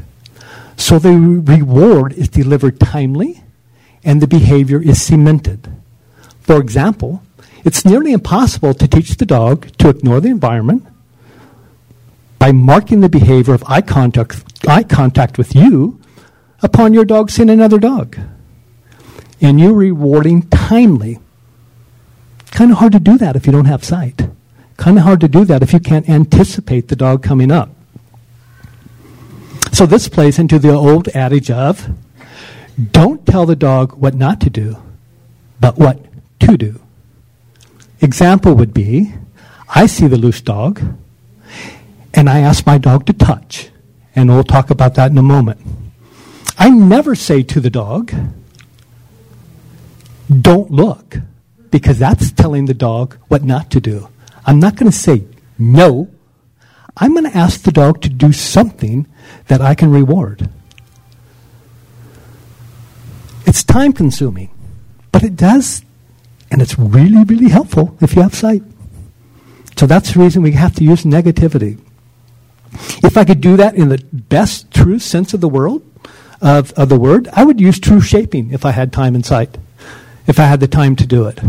So 0.78 1.00
the 1.00 1.12
reward 1.12 2.14
is 2.14 2.30
delivered 2.30 2.80
timely 2.80 3.44
and 4.06 4.22
the 4.22 4.28
behavior 4.28 4.82
is 4.82 5.02
cemented. 5.02 5.70
For 6.40 6.62
example, 6.62 7.22
it's 7.64 7.86
nearly 7.86 8.12
impossible 8.12 8.74
to 8.74 8.88
teach 8.88 9.16
the 9.18 9.26
dog 9.26 9.76
to 9.78 9.90
ignore 9.90 10.20
the 10.20 10.30
environment 10.30 10.86
by 12.38 12.52
marking 12.52 13.00
the 13.00 13.10
behavior 13.10 13.54
of 13.54 13.64
eye 13.68 13.82
contact, 13.82 14.44
eye 14.68 14.84
contact 14.84 15.38
with 15.38 15.56
you 15.56 16.00
upon 16.62 16.94
your 16.94 17.06
dog 17.06 17.32
seeing 17.32 17.50
another 17.50 17.80
dog. 17.80 18.18
And 19.42 19.60
you're 19.60 19.74
rewarding 19.74 20.44
timely. 20.50 21.20
Kind 22.52 22.72
of 22.72 22.78
hard 22.78 22.92
to 22.94 23.00
do 23.00 23.18
that 23.18 23.36
if 23.36 23.46
you 23.46 23.52
don't 23.52 23.66
have 23.66 23.84
sight. 23.84 24.28
Kind 24.78 24.98
of 24.98 25.04
hard 25.04 25.22
to 25.22 25.28
do 25.28 25.46
that 25.46 25.64
if 25.64 25.72
you 25.72 25.80
can't 25.80 26.10
anticipate 26.10 26.88
the 26.88 26.96
dog 26.96 27.24
coming 27.24 27.52
up. 27.52 27.70
So 29.72 29.86
this 29.86 30.08
plays 30.08 30.38
into 30.38 30.60
the 30.60 30.72
old 30.72 31.08
adage 31.10 31.50
of 31.50 31.90
don't 32.92 33.26
tell 33.26 33.46
the 33.46 33.56
dog 33.56 33.94
what 33.94 34.16
not 34.16 34.40
to 34.42 34.50
do, 34.50 34.78
but 35.60 35.78
what 35.78 36.00
to 36.42 36.58
do. 36.58 36.80
Example 38.04 38.54
would 38.54 38.74
be 38.74 39.14
I 39.76 39.88
see 39.88 40.08
the 40.08 40.18
loose 40.18 40.42
dog, 40.42 40.82
and 42.14 42.30
I 42.30 42.40
ask 42.40 42.66
my 42.66 42.78
dog 42.78 43.06
to 43.08 43.14
touch. 43.14 43.70
And 44.16 44.30
we'll 44.30 44.44
talk 44.44 44.70
about 44.70 44.94
that 44.96 45.10
in 45.10 45.18
a 45.18 45.24
moment. 45.24 45.60
I 46.60 46.70
never 46.70 47.16
say 47.16 47.42
to 47.44 47.60
the 47.60 47.72
dog, 47.72 48.14
don't 50.30 50.70
look, 50.70 51.18
because 51.72 51.98
that's 51.98 52.32
telling 52.32 52.66
the 52.66 52.76
dog 52.76 53.18
what 53.30 53.44
not 53.44 53.72
to 53.72 53.82
do. 53.82 54.10
I'm 54.46 54.60
not 54.60 54.76
going 54.76 54.92
to 54.92 54.98
say 54.98 55.26
no. 55.58 56.10
I'm 56.96 57.14
going 57.14 57.30
to 57.30 57.36
ask 57.36 57.64
the 57.64 57.72
dog 57.72 58.02
to 58.02 58.10
do 58.10 58.32
something 58.32 59.08
that 59.48 59.62
I 59.62 59.74
can 59.74 59.90
reward. 59.90 60.50
It's 63.48 63.64
time 63.64 63.94
consuming, 63.94 64.52
but 65.12 65.24
it 65.24 65.36
does, 65.36 65.84
and 66.54 66.62
it's 66.62 66.78
really, 66.78 67.24
really 67.24 67.50
helpful 67.50 67.98
if 68.00 68.16
you 68.16 68.22
have 68.22 68.36
sight. 68.36 68.62
So 69.76 69.88
that's 69.88 70.14
the 70.14 70.20
reason 70.20 70.44
we 70.44 70.52
have 70.52 70.76
to 70.76 70.84
use 70.84 71.04
negativity. 71.04 71.80
If 73.04 73.18
I 73.18 73.26
could 73.26 73.42
do 73.42 73.58
that 73.58 73.74
in 73.74 73.90
the 73.90 73.98
best, 74.14 74.72
true 74.72 75.00
sense 75.00 75.34
of 75.34 75.42
the 75.42 75.50
world, 75.50 75.82
of, 76.42 76.72
of 76.74 76.90
the 76.90 77.00
word, 77.00 77.28
I 77.34 77.44
would 77.44 77.60
use 77.60 77.80
true 77.80 78.02
shaping 78.02 78.52
if 78.52 78.66
I 78.66 78.72
had 78.72 78.94
time 78.94 79.16
and 79.16 79.26
sight, 79.26 79.58
if 80.28 80.40
I 80.40 80.44
had 80.44 80.60
the 80.60 80.68
time 80.68 80.96
to 80.98 81.08
do 81.08 81.26
it. 81.26 81.40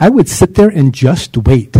I 0.00 0.08
would 0.08 0.30
sit 0.30 0.54
there 0.54 0.70
and 0.70 0.94
just 0.94 1.36
wait. 1.36 1.76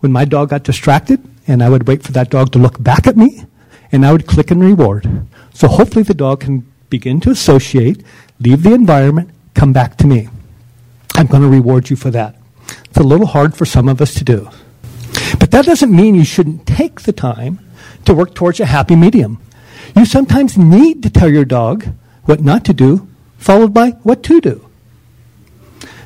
When 0.00 0.10
my 0.10 0.24
dog 0.24 0.50
got 0.50 0.64
distracted, 0.64 1.22
and 1.46 1.62
I 1.62 1.68
would 1.68 1.86
wait 1.86 2.02
for 2.02 2.12
that 2.12 2.30
dog 2.30 2.50
to 2.52 2.58
look 2.58 2.82
back 2.82 3.06
at 3.06 3.16
me, 3.16 3.44
and 3.92 4.04
I 4.04 4.10
would 4.10 4.26
click 4.26 4.50
and 4.50 4.60
reward. 4.60 5.28
So 5.54 5.68
hopefully 5.68 6.02
the 6.02 6.14
dog 6.14 6.40
can 6.40 6.66
begin 6.88 7.20
to 7.20 7.30
associate, 7.30 8.02
leave 8.40 8.64
the 8.64 8.74
environment, 8.74 9.30
come 9.54 9.72
back 9.72 9.96
to 9.98 10.08
me. 10.08 10.28
I'm 11.14 11.26
going 11.26 11.42
to 11.42 11.48
reward 11.48 11.90
you 11.90 11.96
for 11.96 12.10
that. 12.10 12.36
It's 12.84 12.98
a 12.98 13.02
little 13.02 13.26
hard 13.26 13.54
for 13.54 13.64
some 13.64 13.88
of 13.88 14.00
us 14.00 14.14
to 14.14 14.24
do. 14.24 14.48
But 15.38 15.50
that 15.50 15.64
doesn't 15.64 15.94
mean 15.94 16.14
you 16.14 16.24
shouldn't 16.24 16.66
take 16.66 17.02
the 17.02 17.12
time 17.12 17.58
to 18.04 18.14
work 18.14 18.34
towards 18.34 18.60
a 18.60 18.66
happy 18.66 18.96
medium. 18.96 19.40
You 19.96 20.04
sometimes 20.04 20.56
need 20.56 21.02
to 21.02 21.10
tell 21.10 21.28
your 21.30 21.44
dog 21.44 21.86
what 22.24 22.40
not 22.40 22.64
to 22.66 22.72
do, 22.72 23.08
followed 23.38 23.74
by 23.74 23.90
what 24.02 24.22
to 24.24 24.40
do. 24.40 24.66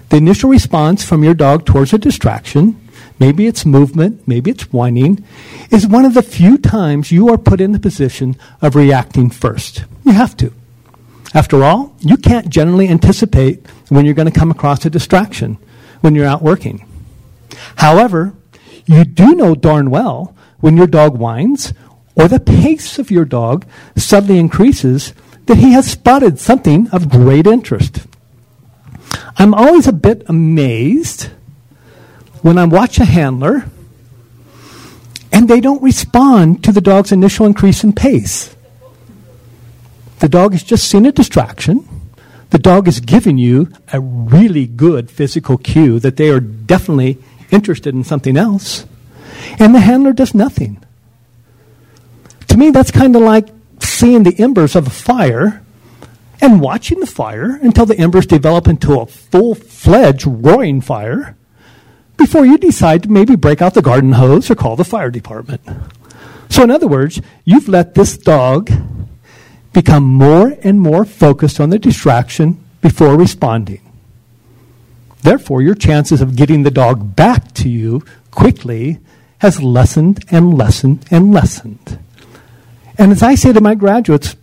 The 0.09 0.17
initial 0.17 0.51
response 0.51 1.05
from 1.05 1.25
your 1.25 1.35
dog 1.35 1.67
towards 1.67 1.93
a 1.93 1.99
distraction, 1.99 2.81
maybe 3.19 3.47
it's 3.47 3.67
movement, 3.67 4.27
maybe 4.27 4.51
it's 4.51 4.73
whining, 4.73 5.25
is 5.71 5.87
one 5.87 6.05
of 6.05 6.15
the 6.15 6.23
few 6.23 6.59
times 6.59 7.13
you 7.13 7.29
are 7.31 7.39
put 7.39 7.61
in 7.61 7.73
the 7.73 7.79
position 7.79 8.37
of 8.63 8.77
reacting 8.77 9.31
first. 9.31 9.85
You 10.05 10.13
have 10.13 10.37
to. 10.39 10.53
After 11.35 11.65
all, 11.65 11.97
you 11.99 12.17
can't 12.17 12.49
generally 12.49 12.89
anticipate 12.89 13.67
when 13.89 14.05
you're 14.05 14.15
going 14.15 14.31
to 14.31 14.39
come 14.39 14.53
across 14.53 14.87
a 14.87 14.91
distraction 14.91 15.59
when 16.01 16.15
you're 16.15 16.27
out 16.27 16.43
working. 16.43 16.87
However, 17.77 18.35
you 18.87 19.05
do 19.05 19.35
know 19.35 19.55
darn 19.55 19.91
well 19.91 20.35
when 20.61 20.77
your 20.77 20.87
dog 20.87 21.19
whines 21.19 21.75
or 22.15 22.29
the 22.29 22.39
pace 22.39 22.99
of 22.99 23.11
your 23.11 23.25
dog 23.25 23.67
suddenly 23.97 24.39
increases 24.39 25.13
that 25.47 25.59
he 25.59 25.73
has 25.73 25.91
spotted 25.91 26.39
something 26.39 26.89
of 26.91 27.09
great 27.09 27.47
interest. 27.47 28.07
I'm 29.37 29.53
always 29.53 29.89
a 29.89 29.93
bit 29.93 30.23
amazed 30.29 31.31
when 32.43 32.59
I 32.59 32.65
watch 32.65 32.99
a 32.99 33.05
handler 33.05 33.67
and 35.33 35.49
they 35.49 35.61
don't 35.61 35.83
respond 35.83 36.63
to 36.63 36.71
the 36.71 36.81
dog's 36.81 37.11
initial 37.11 37.47
increase 37.47 37.83
in 37.83 37.93
pace. 37.93 38.54
The 40.21 40.29
dog 40.29 40.53
has 40.53 40.63
just 40.63 40.89
seen 40.89 41.07
a 41.07 41.13
distraction. 41.13 41.89
The 42.51 42.59
dog 42.59 42.87
has 42.87 43.01
given 43.01 43.37
you 43.39 43.71
a 43.93 44.01
really 44.01 44.67
good 44.67 45.11
physical 45.11 45.59
cue 45.59 45.99
that 46.01 46.17
they 46.17 46.31
are 46.31 46.41
definitely 46.41 47.19
interested 47.51 47.95
in 47.95 48.05
something 48.05 48.37
else. 48.37 48.87
And 49.59 49.75
the 49.75 49.81
handler 49.81 50.13
does 50.13 50.35
nothing. 50.35 50.83
To 52.49 52.57
me, 52.57 52.71
that's 52.71 52.91
kind 52.91 53.17
of 53.17 53.23
like 53.23 53.49
seeing 53.81 54.23
the 54.23 54.39
embers 54.39 54.77
of 54.77 54.87
a 54.87 54.91
fire 54.91 55.63
and 56.41 56.61
watching 56.61 57.01
the 57.01 57.07
fire 57.07 57.59
until 57.63 57.87
the 57.87 57.99
embers 57.99 58.27
develop 58.27 58.69
into 58.69 59.01
a 59.01 59.07
full 59.07 59.55
fledged 59.55 60.27
roaring 60.27 60.81
fire 60.81 61.37
before 62.17 62.47
you 62.47 62.59
decide 62.59 63.03
to 63.03 63.11
maybe 63.11 63.35
break 63.35 63.61
out 63.61 63.75
the 63.75 63.83
garden 63.83 64.13
hose 64.13 64.51
or 64.51 64.55
call 64.55 64.77
the 64.77 64.85
fire 64.85 65.11
department. 65.11 65.61
So, 66.49 66.63
in 66.63 66.71
other 66.71 66.87
words, 66.87 67.21
you've 67.45 67.69
let 67.69 67.95
this 67.95 68.17
dog 68.17 68.71
become 69.75 70.05
more 70.05 70.57
and 70.63 70.81
more 70.81 71.05
focused 71.05 71.61
on 71.61 71.69
the 71.69 71.79
distraction 71.79 72.65
before 72.81 73.17
responding. 73.17 73.81
Therefore, 75.23 75.61
your 75.61 75.75
chances 75.75 76.21
of 76.21 76.37
getting 76.37 76.63
the 76.63 76.71
dog 76.71 77.17
back 77.17 77.53
to 77.55 77.69
you 77.69 78.05
quickly 78.31 79.01
has 79.39 79.63
lessened 79.63 80.25
and 80.31 80.57
lessened 80.57 81.05
and 81.11 81.33
lessened. 81.33 81.99
And 82.97 83.11
as 83.11 83.23
I 83.23 83.35
say 83.35 83.53
to 83.53 83.61
my 83.61 83.75
graduates, 83.75 84.37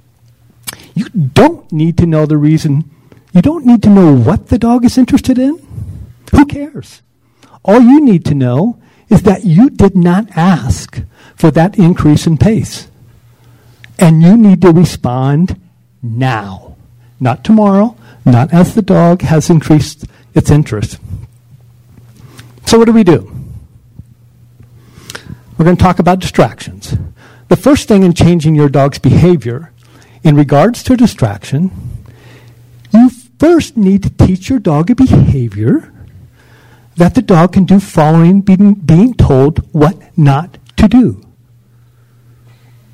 you 0.94 1.06
don't 1.10 1.72
need 1.72 1.98
to 2.00 2.06
know 2.06 2.26
the 2.26 2.38
reason. 2.38 2.90
You 3.34 3.42
don't 3.42 3.66
need 3.66 3.82
to 3.84 3.90
know 3.90 4.14
what 4.14 4.50
the 4.50 4.60
dog 4.60 4.84
is 4.84 4.98
interested 4.98 5.40
in. 5.40 5.66
Who 6.32 6.46
cares? 6.46 7.02
All 7.64 7.80
you 7.80 8.02
need 8.02 8.26
to 8.26 8.36
know 8.36 8.80
is 9.10 9.24
that 9.24 9.46
you 9.46 9.70
did 9.70 9.96
not 9.96 10.36
ask 10.36 11.02
for 11.36 11.52
that 11.52 11.78
increase 11.78 12.28
in 12.28 12.38
pace. 12.38 12.88
And 14.02 14.24
you 14.24 14.36
need 14.36 14.64
to 14.64 14.72
respond 14.72 15.62
now, 16.02 16.76
not 17.20 17.44
tomorrow, 17.44 17.96
not 18.26 18.52
as 18.52 18.74
the 18.74 18.82
dog 18.82 19.22
has 19.22 19.52
increased 19.52 20.06
its 20.34 20.50
interest. 20.50 21.00
So, 22.66 22.80
what 22.80 22.86
do 22.86 22.94
we 22.94 23.04
do? 23.04 23.32
We're 25.56 25.66
going 25.66 25.78
to 25.78 25.84
talk 25.84 26.00
about 26.00 26.20
distractions. 26.20 26.96
The 27.50 27.56
first 27.56 27.88
thing 27.88 28.02
in 28.02 28.14
changing 28.14 28.56
your 28.56 28.70
dog's 28.70 28.98
behavior 28.98 29.72
in 30.24 30.36
regards 30.36 30.82
to 30.84 30.98
distraction, 30.98 31.70
you 32.92 33.12
first 33.38 33.78
need 33.78 34.02
to 34.02 34.10
teach 34.10 34.50
your 34.50 34.60
dog 34.60 34.90
a 34.90 34.96
behavior 34.96 35.94
that 36.96 37.14
the 37.14 37.22
dog 37.22 37.54
can 37.54 37.66
do 37.66 37.80
following 37.80 38.42
being, 38.42 38.74
being 38.74 39.14
told 39.14 39.60
what 39.74 39.96
not 40.18 40.58
to 40.78 40.88
do. 40.88 41.24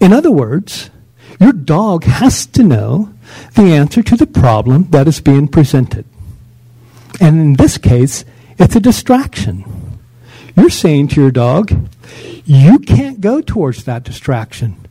In 0.01 0.11
other 0.11 0.31
words, 0.31 0.89
your 1.39 1.53
dog 1.53 2.03
has 2.03 2.45
to 2.47 2.63
know 2.63 3.13
the 3.55 3.73
answer 3.73 4.01
to 4.03 4.15
the 4.15 4.27
problem 4.27 4.89
that 4.91 5.07
is 5.07 5.21
being 5.21 5.47
presented. 5.47 6.05
And 7.19 7.39
in 7.39 7.53
this 7.53 7.77
case, 7.77 8.25
it's 8.57 8.75
a 8.75 8.79
distraction. 8.79 9.99
You're 10.55 10.69
saying 10.69 11.09
to 11.09 11.21
your 11.21 11.31
dog, 11.31 11.71
you 12.45 12.79
can't 12.79 13.21
go 13.21 13.41
towards 13.41 13.83
that 13.83 14.03
distraction. 14.03 14.87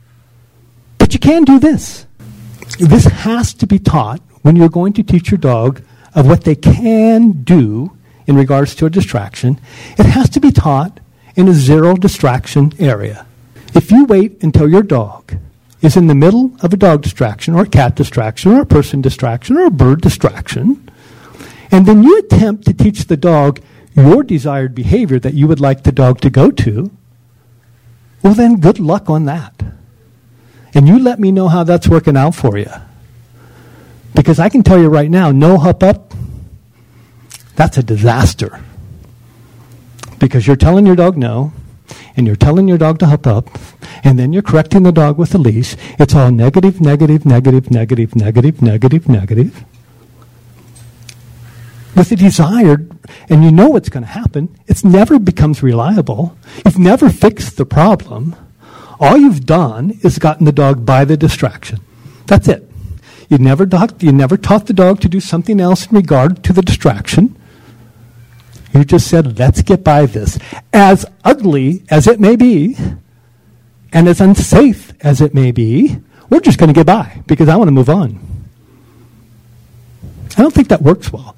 But 0.97 1.13
you 1.13 1.19
can 1.19 1.43
do 1.43 1.59
this. 1.59 2.05
This 2.79 3.05
has 3.05 3.53
to 3.55 3.67
be 3.67 3.79
taught 3.79 4.21
when 4.41 4.55
you're 4.55 4.69
going 4.69 4.93
to 4.93 5.03
teach 5.03 5.31
your 5.31 5.37
dog 5.37 5.81
of 6.13 6.27
what 6.27 6.43
they 6.43 6.55
can 6.55 7.43
do 7.43 7.97
in 8.25 8.35
regards 8.35 8.75
to 8.75 8.85
a 8.85 8.89
distraction. 8.89 9.59
It 9.97 10.05
has 10.05 10.29
to 10.31 10.39
be 10.39 10.51
taught 10.51 10.99
in 11.35 11.47
a 11.47 11.53
zero 11.53 11.95
distraction 11.95 12.73
area. 12.79 13.25
If 13.73 13.91
you 13.91 14.05
wait 14.05 14.43
until 14.43 14.69
your 14.69 14.83
dog 14.83 15.33
is 15.81 15.95
in 15.95 16.07
the 16.07 16.15
middle 16.15 16.55
of 16.61 16.73
a 16.73 16.77
dog 16.77 17.01
distraction 17.01 17.53
or 17.53 17.63
a 17.63 17.69
cat 17.69 17.95
distraction 17.95 18.51
or 18.51 18.61
a 18.61 18.65
person 18.65 19.01
distraction 19.01 19.57
or 19.57 19.65
a 19.65 19.71
bird 19.71 20.01
distraction, 20.01 20.89
and 21.71 21.85
then 21.85 22.03
you 22.03 22.17
attempt 22.17 22.65
to 22.65 22.73
teach 22.73 23.05
the 23.05 23.17
dog 23.17 23.59
your 23.95 24.23
desired 24.23 24.75
behavior 24.75 25.19
that 25.19 25.33
you 25.33 25.47
would 25.47 25.59
like 25.59 25.83
the 25.83 25.91
dog 25.91 26.21
to 26.21 26.29
go 26.29 26.51
to, 26.51 26.91
well, 28.21 28.33
then 28.33 28.59
good 28.59 28.79
luck 28.79 29.09
on 29.09 29.25
that. 29.25 29.53
And 30.73 30.87
you 30.87 30.99
let 30.99 31.19
me 31.19 31.31
know 31.31 31.47
how 31.47 31.63
that's 31.63 31.87
working 31.87 32.17
out 32.17 32.35
for 32.35 32.57
you. 32.57 32.69
Because 34.13 34.39
I 34.39 34.49
can 34.49 34.63
tell 34.63 34.79
you 34.79 34.87
right 34.87 35.09
now, 35.09 35.31
no 35.31 35.57
hup 35.57 35.83
up, 35.83 36.13
that's 37.55 37.77
a 37.77 37.83
disaster. 37.83 38.63
Because 40.19 40.45
you're 40.45 40.55
telling 40.55 40.85
your 40.85 40.95
dog 40.95 41.17
no, 41.17 41.53
and 42.15 42.27
you're 42.27 42.35
telling 42.35 42.67
your 42.67 42.77
dog 42.77 42.99
to 42.99 43.07
hop 43.07 43.27
up, 43.27 43.49
and 44.03 44.17
then 44.17 44.33
you're 44.33 44.41
correcting 44.41 44.83
the 44.83 44.91
dog 44.91 45.17
with 45.17 45.33
a 45.35 45.37
leash. 45.37 45.75
It's 45.99 46.15
all 46.15 46.31
negative, 46.31 46.81
negative, 46.81 47.25
negative, 47.25 47.71
negative, 47.71 48.15
negative, 48.15 48.61
negative, 48.61 49.09
negative. 49.09 49.65
With 51.95 52.09
the 52.09 52.15
desired, 52.15 52.91
and 53.29 53.43
you 53.43 53.51
know 53.51 53.69
what's 53.69 53.89
going 53.89 54.03
to 54.03 54.09
happen, 54.09 54.55
it 54.67 54.83
never 54.83 55.17
becomes 55.17 55.63
reliable. 55.63 56.37
You've 56.63 56.77
never 56.77 57.09
fixed 57.09 57.57
the 57.57 57.65
problem. 57.65 58.35
All 58.99 59.17
you've 59.17 59.45
done 59.45 59.99
is 60.03 60.19
gotten 60.19 60.45
the 60.45 60.51
dog 60.51 60.85
by 60.85 61.05
the 61.05 61.17
distraction. 61.17 61.79
That's 62.25 62.47
it. 62.47 62.69
You 63.29 63.37
never, 63.37 63.67
you 63.99 64.11
never 64.11 64.37
taught 64.37 64.67
the 64.67 64.73
dog 64.73 65.01
to 65.01 65.09
do 65.09 65.19
something 65.19 65.59
else 65.59 65.87
in 65.87 65.95
regard 65.95 66.43
to 66.43 66.53
the 66.53 66.61
distraction. 66.61 67.36
You 68.77 68.85
just 68.85 69.07
said, 69.07 69.39
let's 69.39 69.63
get 69.63 69.83
by 69.83 70.05
this. 70.05 70.37
As 70.71 71.03
ugly 71.23 71.83
as 71.89 72.05
it 72.05 72.19
may 72.19 72.35
be, 72.35 72.77
and 73.91 74.07
as 74.07 74.21
unsafe 74.21 74.93
as 75.01 75.19
it 75.19 75.33
may 75.33 75.51
be, 75.51 75.97
we're 76.29 76.41
just 76.41 76.59
going 76.59 76.67
to 76.67 76.73
get 76.73 76.85
by 76.85 77.23
because 77.25 77.49
I 77.49 77.55
want 77.55 77.69
to 77.69 77.71
move 77.71 77.89
on. 77.89 78.19
I 80.37 80.43
don't 80.43 80.53
think 80.53 80.67
that 80.67 80.83
works 80.83 81.11
well. 81.11 81.35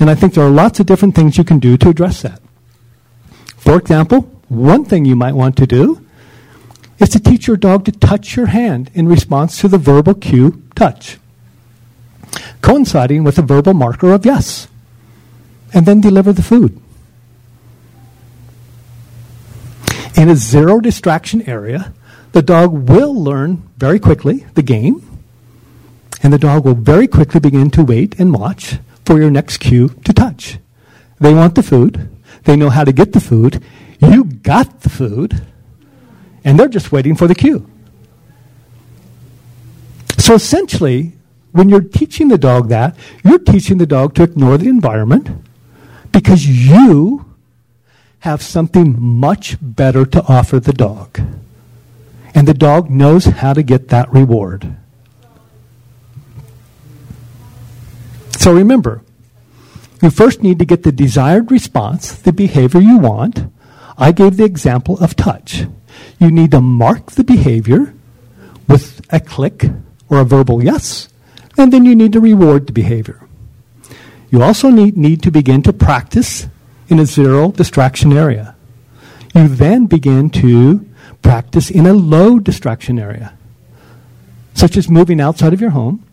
And 0.00 0.10
I 0.10 0.16
think 0.16 0.34
there 0.34 0.44
are 0.44 0.50
lots 0.50 0.80
of 0.80 0.86
different 0.86 1.14
things 1.14 1.38
you 1.38 1.44
can 1.44 1.60
do 1.60 1.76
to 1.76 1.88
address 1.88 2.22
that. 2.22 2.40
For 3.56 3.78
example, 3.78 4.22
one 4.48 4.84
thing 4.84 5.04
you 5.04 5.14
might 5.14 5.34
want 5.34 5.56
to 5.58 5.68
do 5.68 6.04
is 6.98 7.10
to 7.10 7.20
teach 7.20 7.46
your 7.46 7.56
dog 7.56 7.84
to 7.84 7.92
touch 7.92 8.34
your 8.34 8.46
hand 8.46 8.90
in 8.92 9.06
response 9.06 9.60
to 9.60 9.68
the 9.68 9.78
verbal 9.78 10.14
cue 10.14 10.64
touch, 10.74 11.18
coinciding 12.60 13.22
with 13.22 13.38
a 13.38 13.42
verbal 13.42 13.74
marker 13.74 14.12
of 14.12 14.26
yes, 14.26 14.66
and 15.72 15.86
then 15.86 16.00
deliver 16.00 16.32
the 16.32 16.42
food. 16.42 16.80
In 20.16 20.28
a 20.28 20.36
zero 20.36 20.80
distraction 20.80 21.48
area, 21.48 21.92
the 22.32 22.42
dog 22.42 22.88
will 22.88 23.14
learn 23.14 23.68
very 23.76 23.98
quickly 23.98 24.46
the 24.54 24.62
game, 24.62 25.04
and 26.22 26.32
the 26.32 26.38
dog 26.38 26.64
will 26.64 26.74
very 26.74 27.06
quickly 27.06 27.40
begin 27.40 27.70
to 27.70 27.84
wait 27.84 28.18
and 28.18 28.34
watch 28.34 28.78
for 29.04 29.20
your 29.20 29.30
next 29.30 29.58
cue 29.58 29.88
to 30.04 30.12
touch. 30.12 30.58
They 31.20 31.32
want 31.34 31.54
the 31.54 31.62
food, 31.62 32.08
they 32.44 32.56
know 32.56 32.70
how 32.70 32.84
to 32.84 32.92
get 32.92 33.12
the 33.12 33.20
food, 33.20 33.62
you 34.00 34.24
got 34.24 34.80
the 34.80 34.90
food, 34.90 35.40
and 36.44 36.58
they're 36.58 36.68
just 36.68 36.92
waiting 36.92 37.14
for 37.14 37.26
the 37.26 37.34
cue. 37.34 37.68
So 40.18 40.34
essentially, 40.34 41.12
when 41.52 41.68
you're 41.68 41.80
teaching 41.80 42.28
the 42.28 42.38
dog 42.38 42.68
that, 42.68 42.96
you're 43.24 43.38
teaching 43.38 43.78
the 43.78 43.86
dog 43.86 44.14
to 44.16 44.22
ignore 44.22 44.58
the 44.58 44.68
environment 44.68 45.28
because 46.12 46.46
you 46.46 47.34
have 48.20 48.42
something 48.42 49.00
much 49.00 49.56
better 49.60 50.04
to 50.04 50.22
offer 50.24 50.58
the 50.58 50.72
dog. 50.72 51.20
And 52.34 52.46
the 52.46 52.54
dog 52.54 52.90
knows 52.90 53.24
how 53.24 53.52
to 53.52 53.62
get 53.62 53.88
that 53.88 54.12
reward. 54.12 54.76
So 58.36 58.52
remember, 58.52 59.02
you 60.02 60.10
first 60.10 60.42
need 60.42 60.58
to 60.60 60.64
get 60.64 60.84
the 60.84 60.92
desired 60.92 61.50
response, 61.50 62.12
the 62.12 62.32
behavior 62.32 62.80
you 62.80 62.98
want. 62.98 63.50
I 63.96 64.12
gave 64.12 64.36
the 64.36 64.44
example 64.44 64.96
of 65.00 65.16
touch. 65.16 65.64
You 66.20 66.30
need 66.30 66.52
to 66.52 66.60
mark 66.60 67.12
the 67.12 67.24
behavior 67.24 67.94
with 68.68 69.00
a 69.10 69.18
click 69.18 69.64
or 70.08 70.20
a 70.20 70.24
verbal 70.24 70.62
yes, 70.62 71.08
and 71.56 71.72
then 71.72 71.84
you 71.84 71.96
need 71.96 72.12
to 72.12 72.20
reward 72.20 72.66
the 72.68 72.72
behavior. 72.72 73.27
You 74.30 74.42
also 74.42 74.68
need, 74.70 74.96
need 74.96 75.22
to 75.22 75.30
begin 75.30 75.62
to 75.62 75.72
practice 75.72 76.46
in 76.88 76.98
a 76.98 77.06
zero 77.06 77.50
distraction 77.50 78.12
area. 78.12 78.54
You 79.34 79.48
then 79.48 79.86
begin 79.86 80.30
to 80.30 80.86
practice 81.22 81.70
in 81.70 81.86
a 81.86 81.92
low 81.92 82.38
distraction 82.38 82.98
area, 82.98 83.34
such 84.54 84.76
as 84.76 84.88
moving 84.90 85.20
outside 85.20 85.52
of 85.52 85.60
your 85.60 85.70
home, 85.70 86.04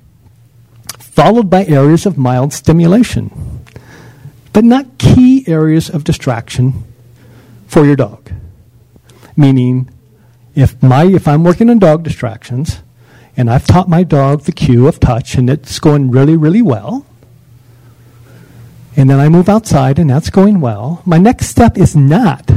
followed 0.99 1.49
by 1.49 1.65
areas 1.65 2.05
of 2.05 2.17
mild 2.17 2.53
stimulation, 2.53 3.63
but 4.53 4.63
not 4.63 4.97
key 4.97 5.43
areas 5.47 5.89
of 5.89 6.03
distraction 6.03 6.83
for 7.67 7.85
your 7.85 7.95
dog. 7.95 8.31
Meaning, 9.35 9.89
if, 10.55 10.81
my, 10.81 11.05
if 11.05 11.27
I'm 11.27 11.43
working 11.43 11.69
on 11.69 11.79
dog 11.79 12.03
distractions, 12.03 12.81
and 13.37 13.49
I've 13.49 13.67
taught 13.67 13.89
my 13.89 14.03
dog 14.03 14.41
the 14.41 14.53
cue 14.53 14.87
of 14.87 14.99
touch, 14.99 15.35
and 15.35 15.49
it's 15.49 15.79
going 15.79 16.11
really, 16.11 16.37
really 16.37 16.61
well, 16.61 17.05
and 18.97 19.09
then 19.09 19.19
I 19.19 19.29
move 19.29 19.49
outside, 19.49 19.99
and 19.99 20.09
that's 20.09 20.29
going 20.29 20.61
well, 20.61 21.01
my 21.05 21.17
next 21.17 21.47
step 21.47 21.77
is 21.77 21.95
not 21.95 22.47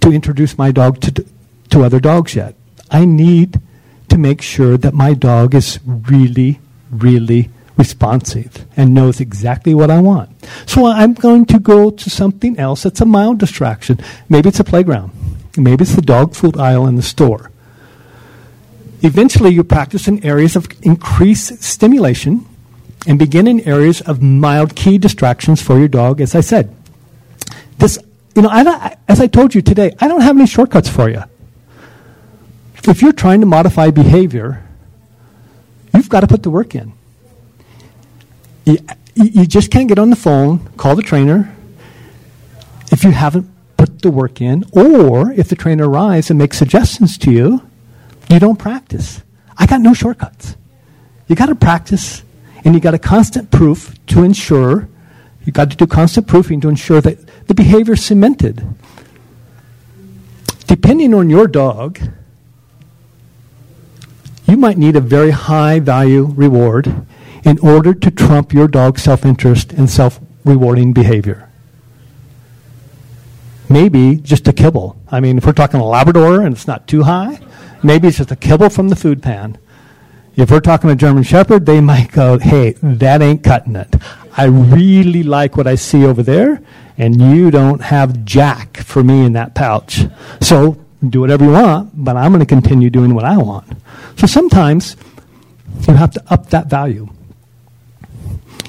to 0.00 0.12
introduce 0.12 0.56
my 0.56 0.70
dog 0.72 1.00
to, 1.00 1.26
to 1.70 1.82
other 1.82 2.00
dogs 2.00 2.34
yet. 2.34 2.54
I 2.90 3.04
need 3.04 3.60
to 4.08 4.18
make 4.18 4.40
sure 4.40 4.76
that 4.78 4.94
my 4.94 5.14
dog 5.14 5.54
is 5.54 5.78
really, 5.84 6.60
really 6.90 7.50
responsive 7.76 8.64
and 8.76 8.94
knows 8.94 9.20
exactly 9.20 9.74
what 9.74 9.90
I 9.90 10.00
want. 10.00 10.30
So 10.66 10.86
I'm 10.86 11.12
going 11.12 11.44
to 11.46 11.58
go 11.58 11.90
to 11.90 12.10
something 12.10 12.58
else 12.58 12.84
that's 12.84 13.00
a 13.00 13.04
mild 13.04 13.38
distraction. 13.38 13.98
Maybe 14.28 14.48
it's 14.48 14.60
a 14.60 14.64
playground. 14.64 15.12
Maybe 15.56 15.82
it's 15.82 15.94
the 15.94 16.02
dog 16.02 16.34
food 16.34 16.56
aisle 16.56 16.86
in 16.86 16.96
the 16.96 17.02
store. 17.02 17.50
Eventually, 19.02 19.50
you 19.50 19.62
practice 19.62 20.08
in 20.08 20.24
areas 20.24 20.56
of 20.56 20.68
increased 20.82 21.62
stimulation 21.62 22.46
and 23.06 23.18
begin 23.18 23.46
in 23.46 23.60
areas 23.60 24.00
of 24.02 24.20
mild 24.22 24.74
key 24.74 24.98
distractions 24.98 25.62
for 25.62 25.78
your 25.78 25.88
dog, 25.88 26.20
as 26.20 26.34
I 26.34 26.40
said. 26.40 26.74
This, 27.78 27.98
you 28.34 28.42
know, 28.42 28.48
I, 28.50 28.96
as 29.08 29.20
I 29.20 29.26
told 29.26 29.54
you 29.54 29.62
today, 29.62 29.94
I 30.00 30.08
don't 30.08 30.22
have 30.22 30.36
any 30.36 30.46
shortcuts 30.46 30.88
for 30.88 31.08
you. 31.08 31.22
If 32.88 33.02
you're 33.02 33.12
trying 33.12 33.40
to 33.40 33.46
modify 33.46 33.90
behavior, 33.90 34.62
you've 35.92 36.08
got 36.08 36.20
to 36.20 36.26
put 36.26 36.42
the 36.42 36.50
work 36.50 36.74
in. 36.74 36.92
You, 38.64 38.78
you 39.14 39.46
just 39.46 39.70
can't 39.70 39.88
get 39.88 39.98
on 39.98 40.10
the 40.10 40.16
phone, 40.16 40.66
call 40.76 40.94
the 40.94 41.02
trainer, 41.02 41.54
if 42.92 43.02
you 43.04 43.10
haven't 43.10 43.48
put 43.76 44.02
the 44.02 44.10
work 44.10 44.40
in, 44.40 44.64
or 44.72 45.32
if 45.32 45.48
the 45.48 45.56
trainer 45.56 45.88
arrives 45.88 46.30
and 46.30 46.38
makes 46.38 46.58
suggestions 46.58 47.18
to 47.18 47.30
you, 47.30 47.68
you 48.28 48.38
don't 48.38 48.58
practice. 48.58 49.22
I 49.56 49.66
got 49.66 49.80
no 49.80 49.94
shortcuts. 49.94 50.56
You 51.28 51.36
got 51.36 51.46
to 51.46 51.54
practice, 51.54 52.22
and 52.66 52.74
you 52.74 52.80
got 52.80 52.94
a 52.94 52.98
constant 52.98 53.52
proof 53.52 53.94
to 54.06 54.24
ensure, 54.24 54.88
you 55.44 55.52
got 55.52 55.70
to 55.70 55.76
do 55.76 55.86
constant 55.86 56.26
proofing 56.26 56.60
to 56.60 56.68
ensure 56.68 57.00
that 57.00 57.46
the 57.46 57.54
behavior 57.54 57.94
is 57.94 58.04
cemented. 58.04 58.66
Depending 60.66 61.14
on 61.14 61.30
your 61.30 61.46
dog, 61.46 62.00
you 64.48 64.56
might 64.56 64.78
need 64.78 64.96
a 64.96 65.00
very 65.00 65.30
high 65.30 65.78
value 65.78 66.24
reward 66.24 67.06
in 67.44 67.56
order 67.60 67.94
to 67.94 68.10
trump 68.10 68.52
your 68.52 68.66
dog's 68.66 69.00
self 69.00 69.24
interest 69.24 69.72
and 69.72 69.88
self 69.88 70.18
rewarding 70.44 70.92
behavior. 70.92 71.48
Maybe 73.68 74.16
just 74.16 74.48
a 74.48 74.52
kibble. 74.52 74.96
I 75.08 75.20
mean, 75.20 75.38
if 75.38 75.46
we're 75.46 75.52
talking 75.52 75.78
a 75.78 75.86
Labrador 75.86 76.42
and 76.42 76.56
it's 76.56 76.66
not 76.66 76.88
too 76.88 77.04
high, 77.04 77.38
maybe 77.84 78.08
it's 78.08 78.16
just 78.16 78.32
a 78.32 78.36
kibble 78.36 78.70
from 78.70 78.88
the 78.88 78.96
food 78.96 79.22
pan. 79.22 79.56
If 80.36 80.50
we're 80.50 80.60
talking 80.60 80.90
a 80.90 80.96
German 80.96 81.22
Shepherd, 81.22 81.64
they 81.64 81.80
might 81.80 82.12
go, 82.12 82.38
hey, 82.38 82.72
that 82.82 83.22
ain't 83.22 83.42
cutting 83.42 83.74
it. 83.74 83.96
I 84.36 84.44
really 84.44 85.22
like 85.22 85.56
what 85.56 85.66
I 85.66 85.76
see 85.76 86.04
over 86.04 86.22
there, 86.22 86.60
and 86.98 87.20
you 87.20 87.50
don't 87.50 87.80
have 87.80 88.24
jack 88.26 88.76
for 88.76 89.02
me 89.02 89.24
in 89.24 89.32
that 89.32 89.54
pouch. 89.54 90.04
So 90.42 90.78
do 91.08 91.20
whatever 91.20 91.44
you 91.44 91.52
want, 91.52 92.04
but 92.04 92.16
I'm 92.16 92.32
going 92.32 92.40
to 92.40 92.46
continue 92.46 92.90
doing 92.90 93.14
what 93.14 93.24
I 93.24 93.38
want. 93.38 93.66
So 94.16 94.26
sometimes 94.26 94.96
you 95.88 95.94
have 95.94 96.10
to 96.12 96.22
up 96.28 96.50
that 96.50 96.66
value. 96.66 97.08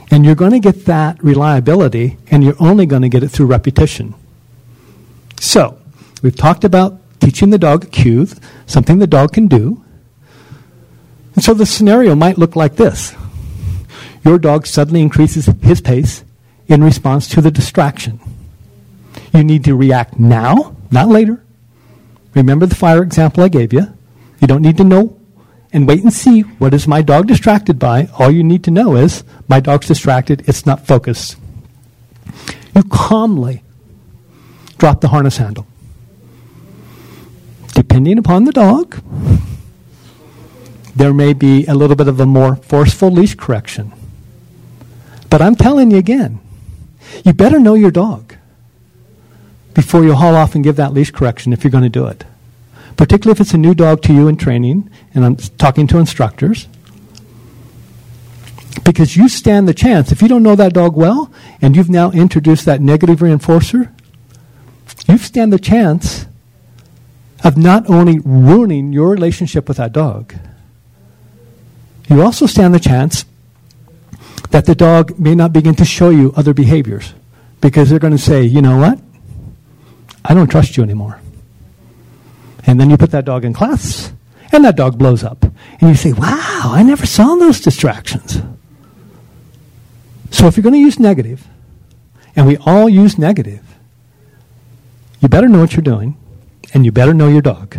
And 0.09 0.25
you're 0.25 0.35
going 0.35 0.51
to 0.51 0.59
get 0.59 0.85
that 0.85 1.21
reliability, 1.21 2.17
and 2.31 2.45
you're 2.45 2.55
only 2.61 2.85
going 2.85 3.01
to 3.01 3.09
get 3.09 3.23
it 3.23 3.27
through 3.27 3.47
repetition. 3.47 4.15
So, 5.39 5.77
we've 6.21 6.35
talked 6.35 6.63
about 6.63 7.01
teaching 7.19 7.49
the 7.49 7.57
dog 7.57 7.83
a 7.83 7.87
cue, 7.87 8.25
something 8.65 8.99
the 8.99 9.07
dog 9.07 9.33
can 9.33 9.47
do. 9.47 9.83
And 11.37 11.43
so 11.43 11.53
the 11.53 11.67
scenario 11.67 12.15
might 12.15 12.39
look 12.39 12.55
like 12.55 12.77
this 12.77 13.15
Your 14.25 14.39
dog 14.39 14.65
suddenly 14.65 15.01
increases 15.01 15.45
his 15.61 15.79
pace 15.79 16.23
in 16.67 16.83
response 16.83 17.27
to 17.29 17.41
the 17.41 17.51
distraction. 17.51 18.19
You 19.33 19.43
need 19.43 19.63
to 19.65 19.75
react 19.75 20.19
now, 20.19 20.75
not 20.89 21.09
later. 21.09 21.43
Remember 22.33 22.65
the 22.65 22.73
fire 22.73 23.03
example 23.03 23.43
I 23.43 23.49
gave 23.49 23.71
you. 23.71 23.85
You 24.41 24.47
don't 24.47 24.63
need 24.63 24.77
to 24.77 24.83
know 24.83 25.19
and 25.71 25.87
wait 25.87 26.01
and 26.01 26.11
see 26.11 26.41
what 26.41 26.73
is 26.73 26.87
my 26.87 27.03
dog 27.03 27.27
distracted 27.27 27.77
by. 27.77 28.09
All 28.17 28.31
you 28.31 28.43
need 28.43 28.63
to 28.63 28.71
know 28.71 28.95
is 28.95 29.23
my 29.47 29.59
dog's 29.59 29.87
distracted, 29.87 30.49
it's 30.49 30.65
not 30.65 30.87
focused. 30.87 31.37
You 32.75 32.81
calmly 32.83 33.61
drop 34.79 35.01
the 35.01 35.09
harness 35.09 35.37
handle. 35.37 35.67
Depending 37.75 38.17
upon 38.17 38.45
the 38.45 38.51
dog, 38.51 38.99
there 40.97 41.13
may 41.13 41.33
be 41.33 41.65
a 41.65 41.75
little 41.75 41.95
bit 41.95 42.07
of 42.07 42.19
a 42.19 42.25
more 42.25 42.55
forceful 42.55 43.09
leash 43.09 43.35
correction. 43.35 43.93
But 45.29 45.41
I'm 45.41 45.55
telling 45.55 45.91
you 45.91 45.97
again, 45.97 46.39
you 47.23 47.33
better 47.33 47.59
know 47.59 47.75
your 47.75 47.91
dog 47.91 48.35
before 49.73 50.03
you 50.03 50.13
haul 50.13 50.35
off 50.35 50.55
and 50.55 50.63
give 50.63 50.75
that 50.77 50.93
leash 50.93 51.11
correction 51.11 51.53
if 51.53 51.63
you're 51.63 51.71
going 51.71 51.83
to 51.83 51.89
do 51.89 52.07
it 52.07 52.23
particularly 52.97 53.33
if 53.33 53.39
it's 53.39 53.53
a 53.53 53.57
new 53.57 53.75
dog 53.75 54.01
to 54.01 54.13
you 54.13 54.27
in 54.27 54.35
training, 54.35 54.89
and 55.13 55.23
I'm 55.23 55.35
talking 55.35 55.87
to 55.87 55.99
instructors. 55.99 56.67
Because 58.83 59.15
you 59.15 59.29
stand 59.29 59.67
the 59.67 59.73
chance, 59.73 60.11
if 60.11 60.21
you 60.21 60.27
don't 60.27 60.43
know 60.43 60.55
that 60.55 60.73
dog 60.73 60.95
well, 60.95 61.31
and 61.61 61.75
you've 61.75 61.89
now 61.89 62.11
introduced 62.11 62.65
that 62.65 62.81
negative 62.81 63.19
reinforcer, 63.19 63.93
you 65.07 65.17
stand 65.17 65.53
the 65.53 65.59
chance 65.59 66.25
of 67.43 67.55
not 67.55 67.89
only 67.89 68.19
ruining 68.19 68.91
your 68.91 69.09
relationship 69.09 69.67
with 69.67 69.77
that 69.77 69.93
dog, 69.93 70.33
you 72.09 72.21
also 72.21 72.45
stand 72.45 72.73
the 72.73 72.79
chance 72.79 73.25
that 74.51 74.65
the 74.65 74.75
dog 74.75 75.19
may 75.19 75.35
not 75.35 75.51
begin 75.51 75.75
to 75.75 75.85
show 75.85 76.09
you 76.09 76.33
other 76.35 76.53
behaviors 76.53 77.13
because 77.61 77.89
they're 77.89 77.99
going 77.99 78.15
to 78.15 78.21
say, 78.21 78.43
you 78.43 78.61
know 78.61 78.77
what? 78.77 78.99
I 80.23 80.33
don't 80.33 80.49
trust 80.49 80.77
you 80.77 80.83
anymore. 80.83 81.19
And 82.65 82.79
then 82.79 82.89
you 82.89 82.97
put 82.97 83.11
that 83.11 83.25
dog 83.25 83.45
in 83.45 83.53
class, 83.53 84.11
and 84.51 84.63
that 84.65 84.75
dog 84.75 84.97
blows 84.97 85.23
up. 85.23 85.43
And 85.43 85.89
you 85.89 85.95
say, 85.95 86.11
wow, 86.11 86.61
I 86.65 86.83
never 86.83 87.05
saw 87.05 87.35
those 87.35 87.61
distractions. 87.61 88.41
So 90.31 90.47
if 90.47 90.57
you're 90.57 90.63
going 90.63 90.73
to 90.73 90.79
use 90.79 90.99
negative, 90.99 91.47
and 92.35 92.45
we 92.45 92.57
all 92.57 92.89
use 92.89 93.17
negative, 93.17 93.63
you 95.21 95.29
better 95.29 95.47
know 95.47 95.59
what 95.59 95.73
you're 95.73 95.81
doing, 95.81 96.17
and 96.73 96.85
you 96.85 96.91
better 96.91 97.13
know 97.13 97.29
your 97.29 97.41
dog. 97.41 97.77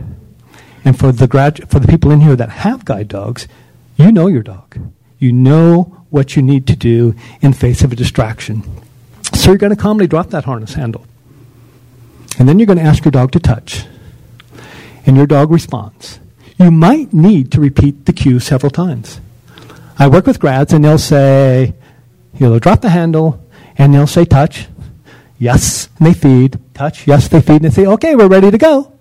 And 0.84 0.98
for 0.98 1.12
the 1.12 1.26
grad, 1.26 1.70
for 1.70 1.78
the 1.78 1.88
people 1.88 2.10
in 2.10 2.22
here 2.22 2.34
that 2.34 2.48
have 2.48 2.86
guide 2.86 3.08
dogs, 3.08 3.46
you 3.98 4.12
know 4.12 4.28
your 4.28 4.42
dog. 4.42 4.78
You 5.18 5.32
know 5.32 6.04
what 6.10 6.36
you 6.36 6.42
need 6.42 6.66
to 6.68 6.76
do 6.76 7.14
in 7.40 7.52
face 7.52 7.82
of 7.82 7.92
a 7.92 7.96
distraction. 7.96 8.62
So 9.34 9.50
you're 9.50 9.58
going 9.58 9.74
to 9.74 9.82
calmly 9.82 10.06
drop 10.06 10.30
that 10.30 10.44
harness 10.44 10.74
handle. 10.74 11.04
And 12.38 12.48
then 12.48 12.58
you're 12.58 12.66
going 12.66 12.78
to 12.78 12.84
ask 12.84 13.04
your 13.04 13.12
dog 13.12 13.32
to 13.32 13.40
touch. 13.40 13.84
And 15.04 15.16
your 15.16 15.26
dog 15.26 15.50
responds. 15.50 16.20
You 16.58 16.70
might 16.70 17.12
need 17.12 17.50
to 17.52 17.60
repeat 17.60 18.06
the 18.06 18.12
cue 18.12 18.38
several 18.40 18.70
times. 18.70 19.20
I 19.98 20.06
work 20.06 20.26
with 20.26 20.38
grads 20.38 20.72
and 20.72 20.84
they'll 20.84 20.98
say, 20.98 21.74
you'll 22.34 22.58
drop 22.60 22.80
the 22.80 22.90
handle 22.90 23.44
and 23.76 23.92
they'll 23.92 24.06
say 24.06 24.24
touch. 24.24 24.68
Yes, 25.38 25.88
and 25.98 26.06
they 26.06 26.14
feed. 26.14 26.58
Touch. 26.74 27.06
Yes, 27.06 27.28
they 27.28 27.40
feed. 27.40 27.62
And 27.62 27.64
they 27.64 27.70
say, 27.70 27.86
okay, 27.86 28.14
we're 28.14 28.28
ready 28.28 28.50
to 28.50 28.58
go. 28.58 28.92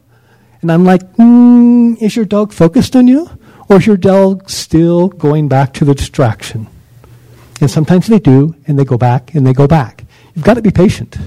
And 0.62 0.72
I'm 0.72 0.86
like, 0.86 1.02
mm, 1.14 2.02
is 2.02 2.16
your 2.16 2.26
dog 2.26 2.52
focused 2.52 2.96
on 2.96 3.08
you? 3.08 3.30
Or 3.70 3.78
is 3.78 3.86
your 3.86 3.98
dog 3.98 4.50
still 4.50 5.10
going 5.10 5.48
back 5.48 5.74
to 5.74 5.86
the 5.86 5.94
distraction? 5.94 6.68
And 7.60 7.70
sometimes 7.70 8.08
they 8.08 8.20
do, 8.20 8.56
and 8.68 8.78
they 8.78 8.86
go 8.86 8.98
back, 8.98 9.34
and 9.34 9.46
they 9.46 9.54
go 9.54 9.68
back. 9.68 10.06
You've 10.36 10.46
got 10.46 10.54
to 10.54 10.62
be 10.62 10.72
patient. 10.72 11.18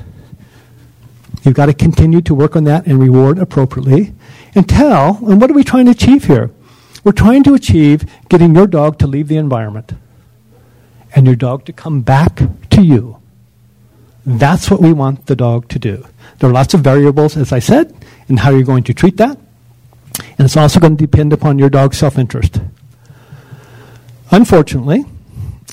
You've 1.42 1.54
got 1.54 1.66
to 1.66 1.74
continue 1.74 2.20
to 2.22 2.34
work 2.34 2.56
on 2.56 2.64
that 2.64 2.86
and 2.86 3.00
reward 3.00 3.38
appropriately. 3.38 4.14
And 4.54 4.68
tell, 4.68 5.18
and 5.26 5.40
what 5.40 5.50
are 5.50 5.54
we 5.54 5.64
trying 5.64 5.86
to 5.86 5.90
achieve 5.92 6.24
here? 6.24 6.50
We're 7.02 7.12
trying 7.12 7.42
to 7.44 7.54
achieve 7.54 8.04
getting 8.28 8.54
your 8.54 8.66
dog 8.66 8.98
to 8.98 9.06
leave 9.06 9.28
the 9.28 9.36
environment 9.36 9.92
and 11.14 11.26
your 11.26 11.36
dog 11.36 11.64
to 11.64 11.72
come 11.72 12.02
back 12.02 12.42
to 12.70 12.82
you. 12.82 13.16
That's 14.24 14.70
what 14.70 14.80
we 14.80 14.92
want 14.92 15.26
the 15.26 15.36
dog 15.36 15.68
to 15.70 15.78
do. 15.78 16.06
There 16.38 16.50
are 16.50 16.52
lots 16.52 16.74
of 16.74 16.82
variables, 16.82 17.36
as 17.36 17.52
I 17.52 17.58
said, 17.58 17.94
in 18.28 18.36
how 18.36 18.50
you're 18.50 18.62
going 18.62 18.84
to 18.84 18.94
treat 18.94 19.16
that. 19.16 19.38
And 20.18 20.46
it's 20.46 20.56
also 20.56 20.80
going 20.80 20.96
to 20.96 21.06
depend 21.06 21.32
upon 21.32 21.58
your 21.58 21.70
dog's 21.70 21.98
self 21.98 22.18
interest. 22.18 22.60
Unfortunately, 24.30 25.04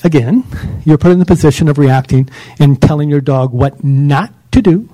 again, 0.04 0.44
you're 0.84 0.98
put 0.98 1.12
in 1.12 1.18
the 1.18 1.24
position 1.24 1.68
of 1.68 1.78
reacting 1.78 2.28
and 2.58 2.80
telling 2.80 3.08
your 3.08 3.20
dog 3.20 3.52
what 3.52 3.82
not 3.84 4.32
to 4.52 4.62
do 4.62 4.88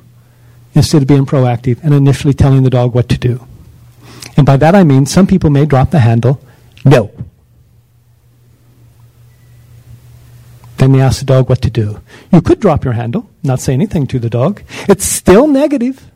instead 0.74 1.02
of 1.02 1.08
being 1.08 1.26
proactive 1.26 1.82
and 1.82 1.94
initially 1.94 2.34
telling 2.34 2.62
the 2.62 2.70
dog 2.70 2.94
what 2.94 3.08
to 3.08 3.18
do. 3.18 3.46
And 4.36 4.44
by 4.44 4.56
that 4.56 4.74
I 4.74 4.84
mean 4.84 5.06
some 5.06 5.26
people 5.26 5.50
may 5.50 5.66
drop 5.66 5.90
the 5.90 6.00
handle, 6.00 6.40
no. 6.84 7.10
Then 10.76 10.92
they 10.92 11.00
ask 11.00 11.20
the 11.20 11.24
dog 11.24 11.48
what 11.48 11.62
to 11.62 11.70
do. 11.70 12.00
You 12.32 12.42
could 12.42 12.60
drop 12.60 12.84
your 12.84 12.94
handle, 12.94 13.30
not 13.42 13.60
say 13.60 13.72
anything 13.72 14.06
to 14.08 14.18
the 14.18 14.28
dog. 14.28 14.62
It's 14.88 15.04
still 15.04 15.46
negative. 15.46 16.10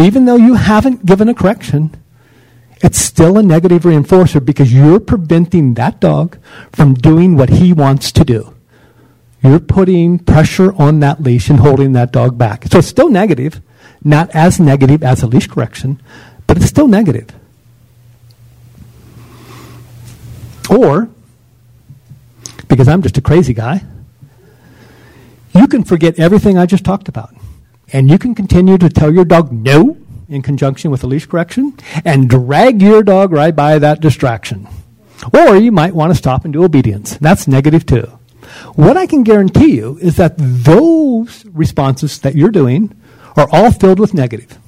Even 0.00 0.24
though 0.24 0.36
you 0.36 0.54
haven't 0.54 1.04
given 1.04 1.28
a 1.28 1.34
correction, 1.34 1.94
it's 2.82 2.98
still 2.98 3.36
a 3.36 3.42
negative 3.42 3.82
reinforcer 3.82 4.42
because 4.42 4.72
you're 4.72 5.00
preventing 5.00 5.74
that 5.74 6.00
dog 6.00 6.38
from 6.72 6.94
doing 6.94 7.36
what 7.36 7.50
he 7.50 7.74
wants 7.74 8.10
to 8.12 8.24
do. 8.24 8.54
You're 9.42 9.60
putting 9.60 10.18
pressure 10.18 10.72
on 10.74 11.00
that 11.00 11.22
leash 11.22 11.50
and 11.50 11.60
holding 11.60 11.92
that 11.92 12.12
dog 12.12 12.38
back. 12.38 12.64
So 12.68 12.78
it's 12.78 12.88
still 12.88 13.10
negative, 13.10 13.60
not 14.02 14.30
as 14.34 14.58
negative 14.58 15.02
as 15.02 15.22
a 15.22 15.26
leash 15.26 15.46
correction, 15.46 16.00
but 16.46 16.56
it's 16.56 16.66
still 16.66 16.88
negative. 16.88 17.28
Or, 20.70 21.10
because 22.68 22.88
I'm 22.88 23.02
just 23.02 23.18
a 23.18 23.22
crazy 23.22 23.52
guy, 23.52 23.82
you 25.54 25.66
can 25.66 25.84
forget 25.84 26.18
everything 26.18 26.56
I 26.56 26.64
just 26.64 26.84
talked 26.84 27.08
about. 27.08 27.34
And 27.92 28.08
you 28.08 28.18
can 28.18 28.34
continue 28.34 28.78
to 28.78 28.88
tell 28.88 29.12
your 29.12 29.24
dog 29.24 29.52
no 29.52 29.96
in 30.28 30.42
conjunction 30.42 30.90
with 30.90 31.02
a 31.02 31.06
leash 31.06 31.26
correction 31.26 31.74
and 32.04 32.30
drag 32.30 32.80
your 32.80 33.02
dog 33.02 33.32
right 33.32 33.54
by 33.54 33.78
that 33.78 34.00
distraction. 34.00 34.68
Or 35.32 35.56
you 35.56 35.72
might 35.72 35.94
want 35.94 36.12
to 36.12 36.14
stop 36.14 36.44
and 36.44 36.52
do 36.52 36.64
obedience. 36.64 37.16
That's 37.18 37.48
negative 37.48 37.84
too. 37.84 38.10
What 38.74 38.96
I 38.96 39.06
can 39.06 39.22
guarantee 39.22 39.76
you 39.76 39.98
is 40.00 40.16
that 40.16 40.34
those 40.36 41.44
responses 41.46 42.18
that 42.20 42.34
you're 42.34 42.50
doing 42.50 42.94
are 43.36 43.48
all 43.52 43.70
filled 43.70 44.00
with 44.00 44.14
negative. 44.14 44.58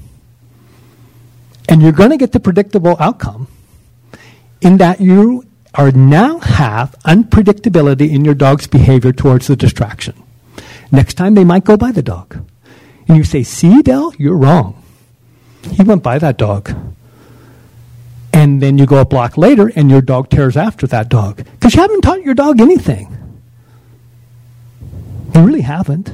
And 1.68 1.80
you're 1.80 1.92
going 1.92 2.10
to 2.10 2.16
get 2.16 2.32
the 2.32 2.40
predictable 2.40 2.96
outcome 2.98 3.48
in 4.60 4.76
that 4.78 5.00
you 5.00 5.44
are 5.74 5.90
now 5.90 6.38
have 6.38 6.94
unpredictability 7.04 8.10
in 8.10 8.24
your 8.24 8.34
dog's 8.34 8.66
behavior 8.66 9.12
towards 9.12 9.46
the 9.46 9.56
distraction. 9.56 10.14
Next 10.90 11.14
time 11.14 11.34
they 11.34 11.44
might 11.44 11.64
go 11.64 11.76
by 11.76 11.92
the 11.92 12.02
dog. 12.02 12.44
And 13.08 13.16
you 13.16 13.24
say, 13.24 13.42
see, 13.42 13.82
Dell, 13.82 14.14
you're 14.18 14.36
wrong. 14.36 14.82
He 15.70 15.82
went 15.82 16.02
by 16.02 16.18
that 16.18 16.38
dog. 16.38 16.74
And 18.32 18.62
then 18.62 18.78
you 18.78 18.86
go 18.86 18.98
a 18.98 19.04
block 19.04 19.36
later 19.36 19.70
and 19.74 19.90
your 19.90 20.00
dog 20.00 20.30
tears 20.30 20.56
after 20.56 20.86
that 20.88 21.08
dog. 21.08 21.36
Because 21.36 21.74
you 21.74 21.82
haven't 21.82 22.00
taught 22.00 22.22
your 22.22 22.34
dog 22.34 22.60
anything. 22.60 23.16
You 25.34 25.42
really 25.42 25.60
haven't. 25.60 26.12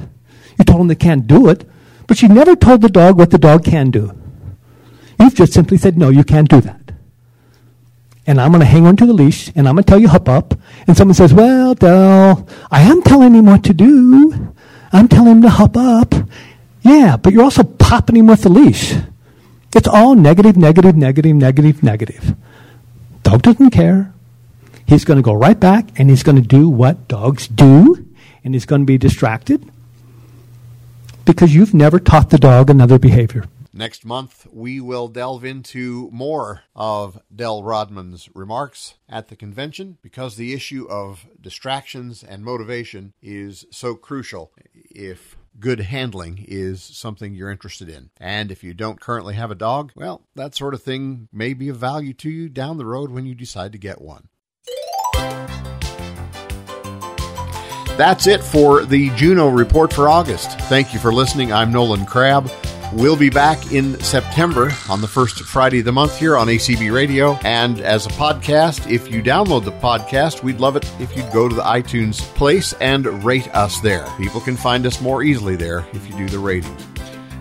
You 0.59 0.65
told 0.65 0.81
him 0.81 0.89
they 0.89 0.95
can't 0.95 1.27
do 1.27 1.49
it, 1.49 1.69
but 2.07 2.21
you 2.21 2.29
never 2.29 2.57
told 2.57 2.83
the 2.83 2.89
dog 2.89 3.17
what 3.17 3.31
the 3.31 3.39
dog 3.39 3.65
can 3.65 3.91
do. 3.91 4.13
You've 5.21 5.35
just 5.35 5.53
simply 5.53 5.79
said, 5.79 5.97
no, 5.97 6.09
you 6.11 6.25
can't 6.25 6.49
do 6.49 6.61
that. 6.61 6.93
And 8.27 8.41
I'm 8.41 8.51
going 8.51 8.61
to 8.61 8.67
hang 8.67 8.87
on 8.87 8.97
to 8.97 9.07
the 9.07 9.13
leash 9.13 9.49
and 9.55 9.67
I'm 9.67 9.75
going 9.75 9.85
to 9.85 9.89
tell 9.89 9.99
you 9.99 10.09
hop 10.09 10.29
up. 10.29 10.55
And 10.87 10.97
someone 10.97 11.15
says, 11.15 11.33
well, 11.33 11.75
Dell, 11.75 12.47
I 12.71 12.83
am 12.83 13.01
telling 13.03 13.35
him 13.35 13.47
what 13.47 13.65
to 13.65 13.73
do. 13.73 14.53
I'm 14.93 15.09
telling 15.09 15.33
him 15.33 15.43
to 15.43 15.49
hop 15.49 15.77
up. 15.77 16.15
Yeah, 16.83 17.17
but 17.17 17.33
you're 17.33 17.45
also 17.45 17.65
popping 17.65 18.17
him 18.17 18.27
with 18.27 18.43
the 18.43 18.49
leash. 18.49 18.95
It's 19.75 19.89
all 19.89 20.15
negative, 20.15 20.57
negative, 20.57 20.97
negative, 20.97 21.37
negative, 21.37 21.83
negative. 21.83 22.37
Dog 23.23 23.43
doesn't 23.43 23.71
care. 23.71 24.15
He's 24.87 25.05
going 25.05 25.19
to 25.19 25.23
go 25.23 25.35
right 25.35 25.59
back 25.59 25.99
and 25.99 26.09
he's 26.09 26.23
going 26.23 26.37
to 26.37 26.43
do 26.43 26.69
what 26.69 27.09
dogs 27.09 27.47
do 27.47 28.07
and 28.43 28.55
he's 28.55 28.65
going 28.65 28.83
to 28.83 28.87
be 28.87 28.97
distracted 28.97 29.71
because 31.27 31.55
you've 31.55 31.75
never 31.75 32.01
taught 32.01 32.31
the 32.31 32.39
dog 32.39 32.71
another 32.71 32.99
behavior. 32.99 33.45
Next 33.79 34.05
month, 34.05 34.47
we 34.51 34.81
will 34.81 35.09
delve 35.09 35.45
into 35.45 36.09
more 36.11 36.63
of 36.75 37.21
Dell 37.33 37.63
Rodman's 37.63 38.29
remarks 38.35 38.95
at 39.09 39.29
the 39.29 39.37
convention 39.37 39.99
because 40.03 40.35
the 40.35 40.55
issue 40.55 40.89
of 40.89 41.27
distractions 41.41 42.25
and 42.25 42.43
motivation 42.43 43.13
is 43.23 43.67
so 43.71 43.95
crucial 43.95 44.51
if 44.75 45.37
good 45.61 45.81
handling 45.81 46.45
is 46.47 46.83
something 46.83 47.35
you're 47.35 47.51
interested 47.51 47.89
in. 47.89 48.11
And 48.19 48.51
if 48.51 48.63
you 48.63 48.75
don't 48.75 49.01
currently 49.01 49.35
have 49.35 49.51
a 49.51 49.57
dog, 49.57 49.93
well, 49.95 50.23
that 50.35 50.55
sort 50.55 50.75
of 50.75 50.83
thing 50.83 51.29
may 51.33 51.55
be 51.55 51.69
of 51.69 51.77
value 51.77 52.15
to 52.15 52.31
you 52.31 52.49
down 52.49 52.79
the 52.79 52.87
road 52.87 53.11
when 53.11 53.27
you 53.27 53.35
decide 53.35 53.73
to 53.73 53.79
get 53.79 54.01
one. 54.01 54.29
That's 57.97 58.29
it 58.29 58.45
for 58.45 58.85
the 58.85 59.11
Juneau 59.17 59.49
Report 59.49 59.93
for 59.93 60.09
August. 60.09 60.61
Thank 60.63 60.95
you 60.95 61.01
for 61.01 61.13
listening. 61.13 61.53
I'm 61.53 61.73
Nolan 61.73 62.07
Crabb. 62.07 62.49
We'll 62.95 63.17
be 63.17 63.29
back 63.29 63.71
in 63.71 64.01
September 64.01 64.73
on 64.89 65.03
the 65.03 65.09
first 65.09 65.41
Friday 65.41 65.81
of 65.81 65.85
the 65.85 65.93
month 65.93 66.19
here 66.19 66.39
on 66.39 66.47
ACB 66.47 66.91
Radio. 66.91 67.35
And 67.45 67.81
as 67.81 68.07
a 68.07 68.11
podcast, 68.11 68.91
if 68.91 69.11
you 69.11 69.23
download 69.23 69.65
the 69.65 69.73
podcast, 69.73 70.43
we'd 70.43 70.59
love 70.59 70.75
it 70.75 70.91
if 70.99 71.15
you'd 71.15 71.31
go 71.31 71.49
to 71.49 71.55
the 71.55 71.63
iTunes 71.63 72.21
place 72.35 72.73
and 72.81 73.23
rate 73.23 73.55
us 73.55 73.79
there. 73.81 74.07
People 74.17 74.41
can 74.41 74.57
find 74.57 74.87
us 74.87 75.03
more 75.03 75.23
easily 75.23 75.55
there 75.55 75.87
if 75.93 76.09
you 76.09 76.17
do 76.17 76.29
the 76.29 76.39
rating. 76.39 76.75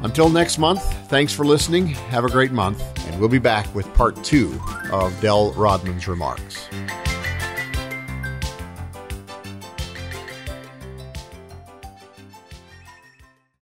Until 0.03 0.29
next 0.29 0.57
month, 0.57 0.83
thanks 1.07 1.33
for 1.33 1.45
listening. 1.45 1.87
Have 1.87 2.25
a 2.25 2.29
great 2.29 2.51
month, 2.51 2.83
and 3.07 3.17
we'll 3.19 3.29
be 3.29 3.39
back 3.39 3.73
with 3.73 3.91
part 3.93 4.21
two 4.25 4.59
of 4.91 5.19
Dell 5.21 5.53
Rodman's 5.53 6.09
remarks. 6.09 6.67